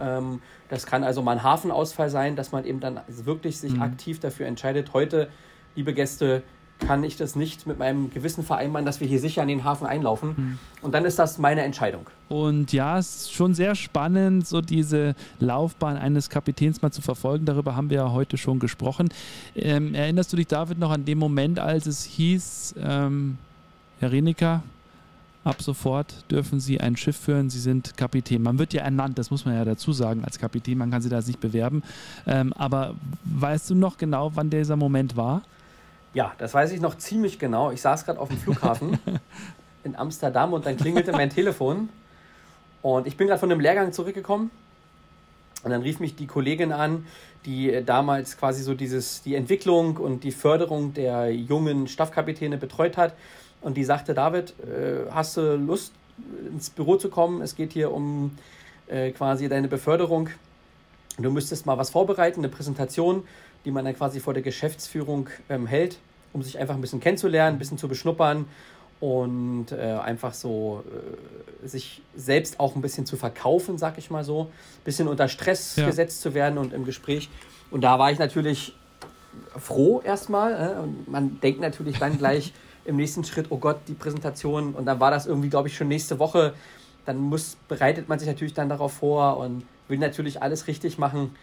Ähm, 0.00 0.40
das 0.68 0.86
kann 0.86 1.04
also 1.04 1.22
mal 1.22 1.32
ein 1.32 1.42
Hafenausfall 1.42 2.10
sein, 2.10 2.36
dass 2.36 2.52
man 2.52 2.64
eben 2.64 2.80
dann 2.80 3.00
wirklich 3.08 3.58
sich 3.58 3.74
mhm. 3.74 3.82
aktiv 3.82 4.20
dafür 4.20 4.46
entscheidet, 4.46 4.92
heute, 4.92 5.28
liebe 5.74 5.94
Gäste, 5.94 6.42
kann 6.80 7.02
ich 7.04 7.16
das 7.16 7.36
nicht 7.36 7.66
mit 7.66 7.78
meinem 7.78 8.10
Gewissen 8.10 8.44
vereinbaren, 8.44 8.84
dass 8.84 9.00
wir 9.00 9.06
hier 9.06 9.20
sicher 9.20 9.42
an 9.42 9.48
den 9.48 9.64
Hafen 9.64 9.86
einlaufen. 9.86 10.34
Mhm. 10.36 10.58
Und 10.82 10.92
dann 10.92 11.04
ist 11.04 11.18
das 11.18 11.38
meine 11.38 11.62
Entscheidung. 11.62 12.06
Und 12.28 12.72
ja, 12.72 12.98
es 12.98 13.16
ist 13.16 13.32
schon 13.32 13.54
sehr 13.54 13.74
spannend, 13.74 14.46
so 14.46 14.60
diese 14.60 15.14
Laufbahn 15.40 15.96
eines 15.96 16.28
Kapitäns 16.28 16.82
mal 16.82 16.90
zu 16.90 17.00
verfolgen. 17.00 17.46
Darüber 17.46 17.76
haben 17.76 17.90
wir 17.90 17.98
ja 17.98 18.12
heute 18.12 18.36
schon 18.36 18.58
gesprochen. 18.58 19.08
Ähm, 19.54 19.94
erinnerst 19.94 20.32
du 20.32 20.36
dich, 20.36 20.46
David, 20.46 20.78
noch 20.78 20.90
an 20.90 21.04
den 21.04 21.18
Moment, 21.18 21.58
als 21.58 21.86
es 21.86 22.04
hieß, 22.04 22.74
ähm, 22.78 23.38
Herr 24.00 24.12
Renika, 24.12 24.62
ab 25.44 25.62
sofort 25.62 26.30
dürfen 26.30 26.58
Sie 26.58 26.80
ein 26.80 26.96
Schiff 26.96 27.16
führen, 27.16 27.50
Sie 27.50 27.60
sind 27.60 27.96
Kapitän. 27.96 28.42
Man 28.42 28.58
wird 28.58 28.72
ja 28.72 28.82
ernannt, 28.82 29.18
das 29.18 29.30
muss 29.30 29.44
man 29.44 29.54
ja 29.54 29.64
dazu 29.64 29.92
sagen, 29.92 30.24
als 30.24 30.38
Kapitän, 30.38 30.78
man 30.78 30.90
kann 30.90 31.02
sich 31.02 31.10
da 31.10 31.20
nicht 31.20 31.40
bewerben. 31.40 31.82
Ähm, 32.26 32.52
aber 32.54 32.94
weißt 33.24 33.70
du 33.70 33.74
noch 33.74 33.96
genau, 33.96 34.32
wann 34.34 34.50
dieser 34.50 34.76
Moment 34.76 35.16
war? 35.16 35.42
Ja, 36.14 36.32
das 36.38 36.54
weiß 36.54 36.70
ich 36.70 36.80
noch 36.80 36.96
ziemlich 36.96 37.40
genau. 37.40 37.72
Ich 37.72 37.82
saß 37.82 38.04
gerade 38.04 38.20
auf 38.20 38.28
dem 38.28 38.38
Flughafen 38.38 38.98
in 39.84 39.96
Amsterdam 39.96 40.52
und 40.52 40.64
dann 40.64 40.76
klingelte 40.76 41.10
mein 41.12 41.28
Telefon. 41.28 41.88
Und 42.82 43.06
ich 43.06 43.16
bin 43.16 43.26
gerade 43.26 43.40
von 43.40 43.50
einem 43.50 43.60
Lehrgang 43.60 43.92
zurückgekommen. 43.92 44.50
Und 45.64 45.70
dann 45.70 45.82
rief 45.82 45.98
mich 45.98 46.14
die 46.14 46.26
Kollegin 46.26 46.72
an, 46.72 47.06
die 47.46 47.72
äh, 47.72 47.82
damals 47.82 48.36
quasi 48.36 48.62
so 48.62 48.74
dieses, 48.74 49.22
die 49.22 49.34
Entwicklung 49.34 49.96
und 49.96 50.22
die 50.22 50.30
Förderung 50.30 50.94
der 50.94 51.34
jungen 51.34 51.88
Staffkapitäne 51.88 52.58
betreut 52.58 52.96
hat. 52.96 53.14
Und 53.60 53.76
die 53.76 53.84
sagte, 53.84 54.14
David, 54.14 54.54
äh, 54.60 55.10
hast 55.10 55.36
du 55.36 55.56
Lust, 55.56 55.92
ins 56.48 56.70
Büro 56.70 56.96
zu 56.96 57.08
kommen? 57.08 57.42
Es 57.42 57.56
geht 57.56 57.72
hier 57.72 57.92
um 57.92 58.38
äh, 58.86 59.10
quasi 59.10 59.48
deine 59.48 59.66
Beförderung. 59.66 60.28
Du 61.18 61.30
müsstest 61.30 61.66
mal 61.66 61.78
was 61.78 61.90
vorbereiten, 61.90 62.40
eine 62.40 62.48
Präsentation 62.48 63.24
die 63.64 63.70
man 63.70 63.84
dann 63.84 63.96
quasi 63.96 64.20
vor 64.20 64.34
der 64.34 64.42
Geschäftsführung 64.42 65.28
ähm, 65.48 65.66
hält, 65.66 65.98
um 66.32 66.42
sich 66.42 66.58
einfach 66.58 66.74
ein 66.74 66.80
bisschen 66.80 67.00
kennenzulernen, 67.00 67.56
ein 67.56 67.58
bisschen 67.58 67.78
zu 67.78 67.88
beschnuppern 67.88 68.46
und 69.00 69.72
äh, 69.72 69.98
einfach 70.02 70.34
so 70.34 70.84
äh, 71.64 71.66
sich 71.66 72.02
selbst 72.14 72.60
auch 72.60 72.76
ein 72.76 72.82
bisschen 72.82 73.06
zu 73.06 73.16
verkaufen, 73.16 73.78
sag 73.78 73.98
ich 73.98 74.10
mal 74.10 74.24
so, 74.24 74.42
ein 74.42 74.84
bisschen 74.84 75.08
unter 75.08 75.28
Stress 75.28 75.76
ja. 75.76 75.86
gesetzt 75.86 76.20
zu 76.20 76.34
werden 76.34 76.58
und 76.58 76.72
im 76.72 76.84
Gespräch. 76.84 77.30
Und 77.70 77.82
da 77.82 77.98
war 77.98 78.12
ich 78.12 78.18
natürlich 78.18 78.74
froh 79.58 80.00
erstmal. 80.04 80.52
Äh, 80.52 80.80
und 80.80 81.08
man 81.08 81.40
denkt 81.40 81.60
natürlich 81.60 81.98
dann 81.98 82.18
gleich 82.18 82.52
im 82.84 82.96
nächsten 82.96 83.24
Schritt, 83.24 83.46
oh 83.50 83.58
Gott, 83.58 83.78
die 83.88 83.94
Präsentation. 83.94 84.74
Und 84.74 84.84
dann 84.84 85.00
war 85.00 85.10
das 85.10 85.26
irgendwie, 85.26 85.48
glaube 85.48 85.68
ich, 85.68 85.76
schon 85.76 85.88
nächste 85.88 86.18
Woche. 86.18 86.54
Dann 87.06 87.18
muss, 87.18 87.56
bereitet 87.68 88.08
man 88.08 88.18
sich 88.18 88.28
natürlich 88.28 88.54
dann 88.54 88.68
darauf 88.68 88.92
vor 88.92 89.38
und 89.38 89.64
will 89.88 89.98
natürlich 89.98 90.42
alles 90.42 90.66
richtig 90.66 90.98
machen. 90.98 91.34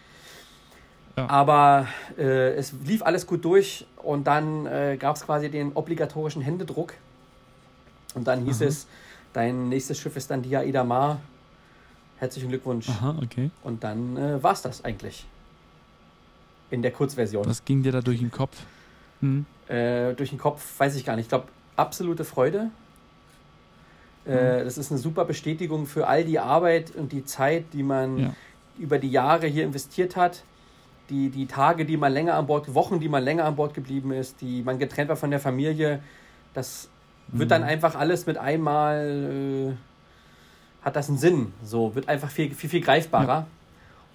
Ja. 1.16 1.28
Aber 1.28 1.88
äh, 2.16 2.54
es 2.54 2.72
lief 2.84 3.02
alles 3.02 3.26
gut 3.26 3.44
durch 3.44 3.86
und 3.96 4.26
dann 4.26 4.66
äh, 4.66 4.96
gab 4.98 5.16
es 5.16 5.26
quasi 5.26 5.50
den 5.50 5.72
obligatorischen 5.72 6.42
Händedruck. 6.42 6.94
Und 8.14 8.26
dann 8.26 8.44
hieß 8.44 8.62
Aha. 8.62 8.68
es, 8.68 8.86
dein 9.32 9.68
nächstes 9.68 9.98
Schiff 9.98 10.16
ist 10.16 10.30
dann 10.30 10.42
die 10.42 10.56
Aida 10.56 10.84
Mar. 10.84 11.20
Herzlichen 12.18 12.48
Glückwunsch. 12.48 12.88
Aha, 12.88 13.16
okay. 13.22 13.50
Und 13.62 13.84
dann 13.84 14.16
äh, 14.16 14.42
war 14.42 14.52
es 14.52 14.62
das 14.62 14.84
eigentlich. 14.84 15.26
In 16.70 16.80
der 16.80 16.92
Kurzversion. 16.92 17.44
Was 17.44 17.64
ging 17.64 17.82
dir 17.82 17.92
da 17.92 18.00
durch 18.00 18.20
den 18.20 18.30
Kopf? 18.30 18.56
Hm. 19.20 19.44
Äh, 19.68 20.14
durch 20.14 20.30
den 20.30 20.38
Kopf 20.38 20.78
weiß 20.78 20.96
ich 20.96 21.04
gar 21.04 21.16
nicht. 21.16 21.26
Ich 21.26 21.28
glaube, 21.28 21.48
absolute 21.76 22.24
Freude. 22.24 22.70
Äh. 24.24 24.64
Das 24.64 24.78
ist 24.78 24.90
eine 24.90 24.98
super 24.98 25.24
Bestätigung 25.24 25.86
für 25.86 26.06
all 26.06 26.24
die 26.24 26.38
Arbeit 26.38 26.94
und 26.94 27.12
die 27.12 27.24
Zeit, 27.24 27.66
die 27.72 27.82
man 27.82 28.18
ja. 28.18 28.34
über 28.78 28.98
die 28.98 29.10
Jahre 29.10 29.46
hier 29.46 29.64
investiert 29.64 30.16
hat 30.16 30.42
die, 31.12 31.30
die 31.30 31.46
Tage, 31.46 31.84
die 31.84 31.96
man 31.96 32.12
länger 32.12 32.34
an 32.34 32.46
Bord, 32.46 32.74
Wochen, 32.74 32.98
die 32.98 33.08
man 33.08 33.22
länger 33.22 33.44
an 33.44 33.56
Bord 33.56 33.74
geblieben 33.74 34.12
ist, 34.12 34.40
die 34.40 34.62
man 34.62 34.78
getrennt 34.78 35.08
war 35.10 35.16
von 35.16 35.30
der 35.30 35.40
Familie, 35.40 36.02
das 36.54 36.88
wird 37.28 37.50
dann 37.50 37.62
mhm. 37.62 37.68
einfach 37.68 37.94
alles 37.94 38.26
mit 38.26 38.38
einmal, 38.38 39.72
äh, 39.72 40.84
hat 40.84 40.96
das 40.96 41.08
einen 41.08 41.18
Sinn, 41.18 41.52
so, 41.62 41.94
wird 41.94 42.08
einfach 42.08 42.30
viel, 42.30 42.54
viel, 42.54 42.70
viel 42.70 42.80
greifbarer. 42.80 43.26
Ja. 43.26 43.46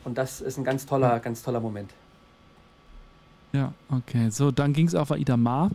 Und 0.03 0.17
das 0.17 0.41
ist 0.41 0.57
ein 0.57 0.63
ganz 0.63 0.85
toller, 0.85 1.19
ganz 1.19 1.43
toller 1.43 1.59
Moment. 1.59 1.91
Ja, 3.57 3.73
okay. 3.89 4.29
So, 4.29 4.51
dann 4.51 4.73
ging 4.73 4.87
es 4.87 4.93
auf 4.93 5.11
Aida 5.11 5.35
Mar 5.35 5.71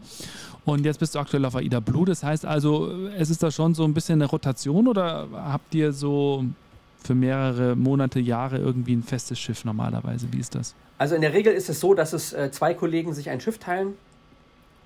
und 0.64 0.84
jetzt 0.84 1.00
bist 1.00 1.16
du 1.16 1.18
aktuell 1.18 1.44
auf 1.44 1.56
Aida 1.56 1.80
Blue. 1.80 2.06
Das 2.06 2.22
heißt 2.22 2.46
also, 2.46 2.92
es 3.18 3.28
ist 3.28 3.42
da 3.42 3.50
schon 3.50 3.74
so 3.74 3.82
ein 3.84 3.92
bisschen 3.92 4.22
eine 4.22 4.30
Rotation 4.30 4.86
oder 4.86 5.26
habt 5.32 5.74
ihr 5.74 5.92
so 5.92 6.44
für 7.02 7.16
mehrere 7.16 7.74
Monate, 7.74 8.20
Jahre 8.20 8.58
irgendwie 8.58 8.94
ein 8.94 9.02
festes 9.02 9.40
Schiff 9.40 9.64
normalerweise? 9.64 10.28
Wie 10.30 10.38
ist 10.38 10.54
das? 10.54 10.76
Also 10.98 11.16
in 11.16 11.22
der 11.22 11.32
Regel 11.32 11.52
ist 11.52 11.68
es 11.68 11.80
so, 11.80 11.92
dass 11.94 12.12
es 12.12 12.32
äh, 12.32 12.52
zwei 12.52 12.74
Kollegen 12.74 13.14
sich 13.14 13.30
ein 13.30 13.40
Schiff 13.40 13.58
teilen 13.58 13.94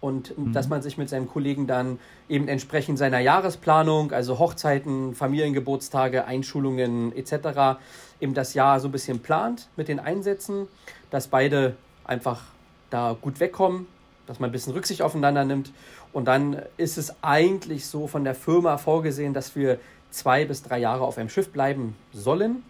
und 0.01 0.39
mhm. 0.39 0.55
dass 0.55 0.69
man 0.69 0.81
sich 0.81 0.97
mit 0.97 1.11
seinem 1.11 1.29
Kollegen 1.29 1.67
dann 1.67 1.99
eben 2.31 2.49
entsprechend 2.49 2.97
seiner 2.97 3.19
Jahresplanung, 3.19 4.13
also 4.13 4.39
Hochzeiten, 4.39 5.15
Familiengeburtstage, 5.15 6.25
Einschulungen 6.25 7.15
etc., 7.15 7.79
eben 8.23 8.33
das 8.33 8.55
Jahr 8.55 8.81
so 8.81 8.89
ein 8.89 8.93
bisschen 8.93 9.19
plant 9.19 9.69
mit 9.77 9.89
den 9.89 10.01
Einsätzen, 10.01 10.69
dass 11.11 11.29
beide 11.29 11.77
einfach 12.07 12.41
da 12.91 13.17
gut 13.21 13.41
wegkommen, 13.41 13.87
dass 14.27 14.41
man 14.41 14.51
ein 14.51 14.53
bisschen 14.53 14.73
Rücksicht 14.73 15.03
aufeinander 15.03 15.45
nimmt. 15.45 15.73
Und 16.13 16.27
dann 16.27 16.63
ist 16.77 16.99
es 16.99 17.15
eigentlich 17.23 17.87
so 17.87 18.07
von 18.07 18.25
der 18.25 18.35
Firma 18.35 18.79
vorgesehen, 18.79 19.35
dass 19.35 19.55
wir 19.57 19.79
zwei 20.11 20.45
bis 20.45 20.63
drei 20.63 20.79
Jahre 20.79 21.05
auf 21.05 21.19
einem 21.19 21.29
Schiff 21.29 21.51
bleiben 21.51 21.95
sollen 22.13 22.63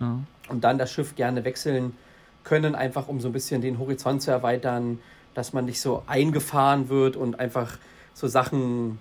ja. 0.00 0.18
und 0.48 0.64
dann 0.64 0.78
das 0.78 0.92
Schiff 0.92 1.16
gerne 1.16 1.44
wechseln 1.44 1.96
können, 2.44 2.74
einfach 2.74 3.08
um 3.08 3.20
so 3.20 3.28
ein 3.28 3.32
bisschen 3.32 3.60
den 3.60 3.78
Horizont 3.78 4.22
zu 4.22 4.30
erweitern, 4.30 5.00
dass 5.34 5.52
man 5.52 5.64
nicht 5.64 5.80
so 5.80 6.02
eingefahren 6.06 6.88
wird 6.88 7.16
und 7.16 7.40
einfach 7.40 7.78
so 8.14 8.28
Sachen 8.28 8.98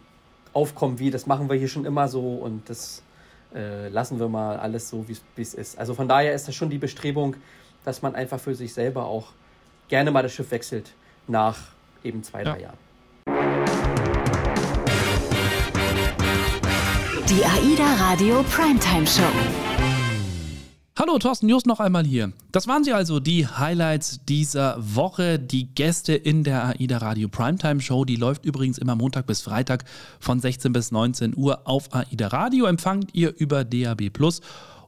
aufkommen 0.54 1.00
wie, 1.00 1.12
das 1.12 1.26
machen 1.26 1.50
wir 1.50 1.58
hier 1.58 1.68
schon 1.68 1.86
immer 1.86 2.08
so 2.08 2.36
und 2.36 2.70
das 2.70 3.04
äh, 3.54 3.90
lassen 3.90 4.20
wir 4.20 4.30
mal 4.30 4.58
alles 4.58 4.90
so, 4.90 5.06
wie 5.08 5.42
es 5.42 5.54
ist. 5.54 5.78
Also 5.78 5.94
von 5.94 6.08
daher 6.08 6.34
ist 6.34 6.48
das 6.48 6.56
schon 6.56 6.70
die 6.70 6.78
Bestrebung, 6.78 7.36
dass 7.84 8.02
man 8.02 8.16
einfach 8.16 8.40
für 8.40 8.56
sich 8.56 8.74
selber 8.74 9.06
auch 9.06 9.34
gerne 9.88 10.12
mal 10.12 10.24
das 10.24 10.34
Schiff 10.34 10.52
wechselt 10.52 10.94
nach 11.28 11.58
eben 12.04 12.24
zwei, 12.24 12.44
ja. 12.44 12.52
drei 12.52 12.62
Jahren. 12.62 12.78
Die 17.30 17.44
AIDA 17.44 17.94
Radio 17.96 18.44
Primetime 18.44 19.08
Show. 19.08 19.24
Hallo, 20.98 21.20
Thorsten 21.20 21.50
Just 21.50 21.68
noch 21.68 21.82
einmal 21.82 22.06
hier. 22.06 22.32
Das 22.54 22.70
waren 22.70 22.86
sie 22.86 22.94
also, 22.94 23.20
die 23.20 23.46
Highlights 23.46 24.22
dieser 24.24 24.78
Woche. 24.80 25.38
Die 25.40 25.66
Gäste 25.76 26.14
in 26.14 26.46
der 26.46 26.68
AIDA 26.68 27.00
Radio 27.00 27.28
Primetime 27.28 27.82
Show, 27.82 28.06
die 28.06 28.16
läuft 28.16 28.46
übrigens 28.46 28.78
immer 28.78 28.96
Montag 28.96 29.28
bis 29.28 29.42
Freitag 29.42 29.84
von 30.22 30.40
16 30.40 30.72
bis 30.72 30.94
19 30.94 31.36
Uhr 31.36 31.68
auf 31.68 31.94
AIDA 31.94 32.28
Radio. 32.28 32.66
Empfangt 32.66 33.14
ihr 33.14 33.34
über 33.38 33.66
DAB 33.66 34.10
Plus 34.10 34.40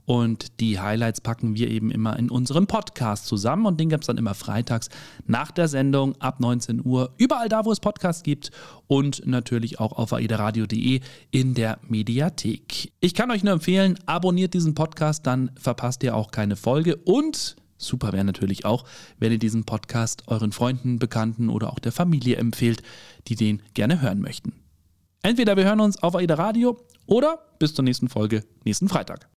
und 0.07 0.61
die 0.61 0.79
Highlights 0.79 1.19
packen 1.19 1.55
wir 1.55 1.69
eben 1.69 1.91
immer 1.91 2.17
in 2.17 2.31
unserem 2.31 2.65
Podcast 2.65 3.25
zusammen 3.25 3.65
und 3.65 3.77
den 3.77 3.89
gibt 3.89 4.05
es 4.05 4.07
dann 4.07 4.17
immer 4.17 4.35
freitags 4.35 4.87
nach 5.25 5.51
der 5.51 5.67
Sendung 5.67 6.15
ab 6.21 6.39
19 6.39 6.85
Uhr. 6.85 7.13
Überall 7.17 7.49
da, 7.49 7.65
wo 7.65 7.73
es 7.73 7.81
Podcasts 7.81 8.23
gibt 8.23 8.51
und 8.87 9.27
natürlich 9.27 9.81
auch 9.81 9.91
auf 9.91 10.13
aidaradio.de 10.13 11.01
in 11.31 11.53
der 11.55 11.79
Mediathek. 11.89 12.93
Ich 13.01 13.15
kann 13.15 13.31
euch 13.31 13.43
nur 13.43 13.51
empfehlen, 13.51 13.99
abonniert 14.05 14.53
diesen 14.53 14.75
Podcast, 14.75 15.27
dann 15.27 15.51
verpasst 15.59 16.01
ihr 16.03 16.15
auch 16.15 16.31
keine 16.31 16.55
Folge 16.55 16.95
und 16.95 17.57
Super 17.79 18.11
wäre 18.11 18.23
natürlich 18.23 18.65
auch, 18.65 18.85
wenn 19.19 19.31
ihr 19.31 19.37
diesen 19.37 19.65
Podcast 19.65 20.23
euren 20.27 20.51
Freunden, 20.51 20.97
Bekannten 20.97 21.49
oder 21.49 21.71
auch 21.71 21.77
der 21.77 21.91
Familie 21.91 22.37
empfehlt, 22.37 22.81
die 23.27 23.35
den 23.35 23.61
gerne 23.75 24.01
hören 24.01 24.19
möchten. 24.19 24.53
Entweder 25.21 25.57
wir 25.57 25.65
hören 25.65 25.81
uns 25.81 26.01
auf 26.01 26.15
AIDA 26.15 26.35
Radio 26.35 26.79
oder 27.05 27.39
bis 27.59 27.75
zur 27.75 27.83
nächsten 27.83 28.09
Folge 28.09 28.45
nächsten 28.63 28.89
Freitag. 28.89 29.25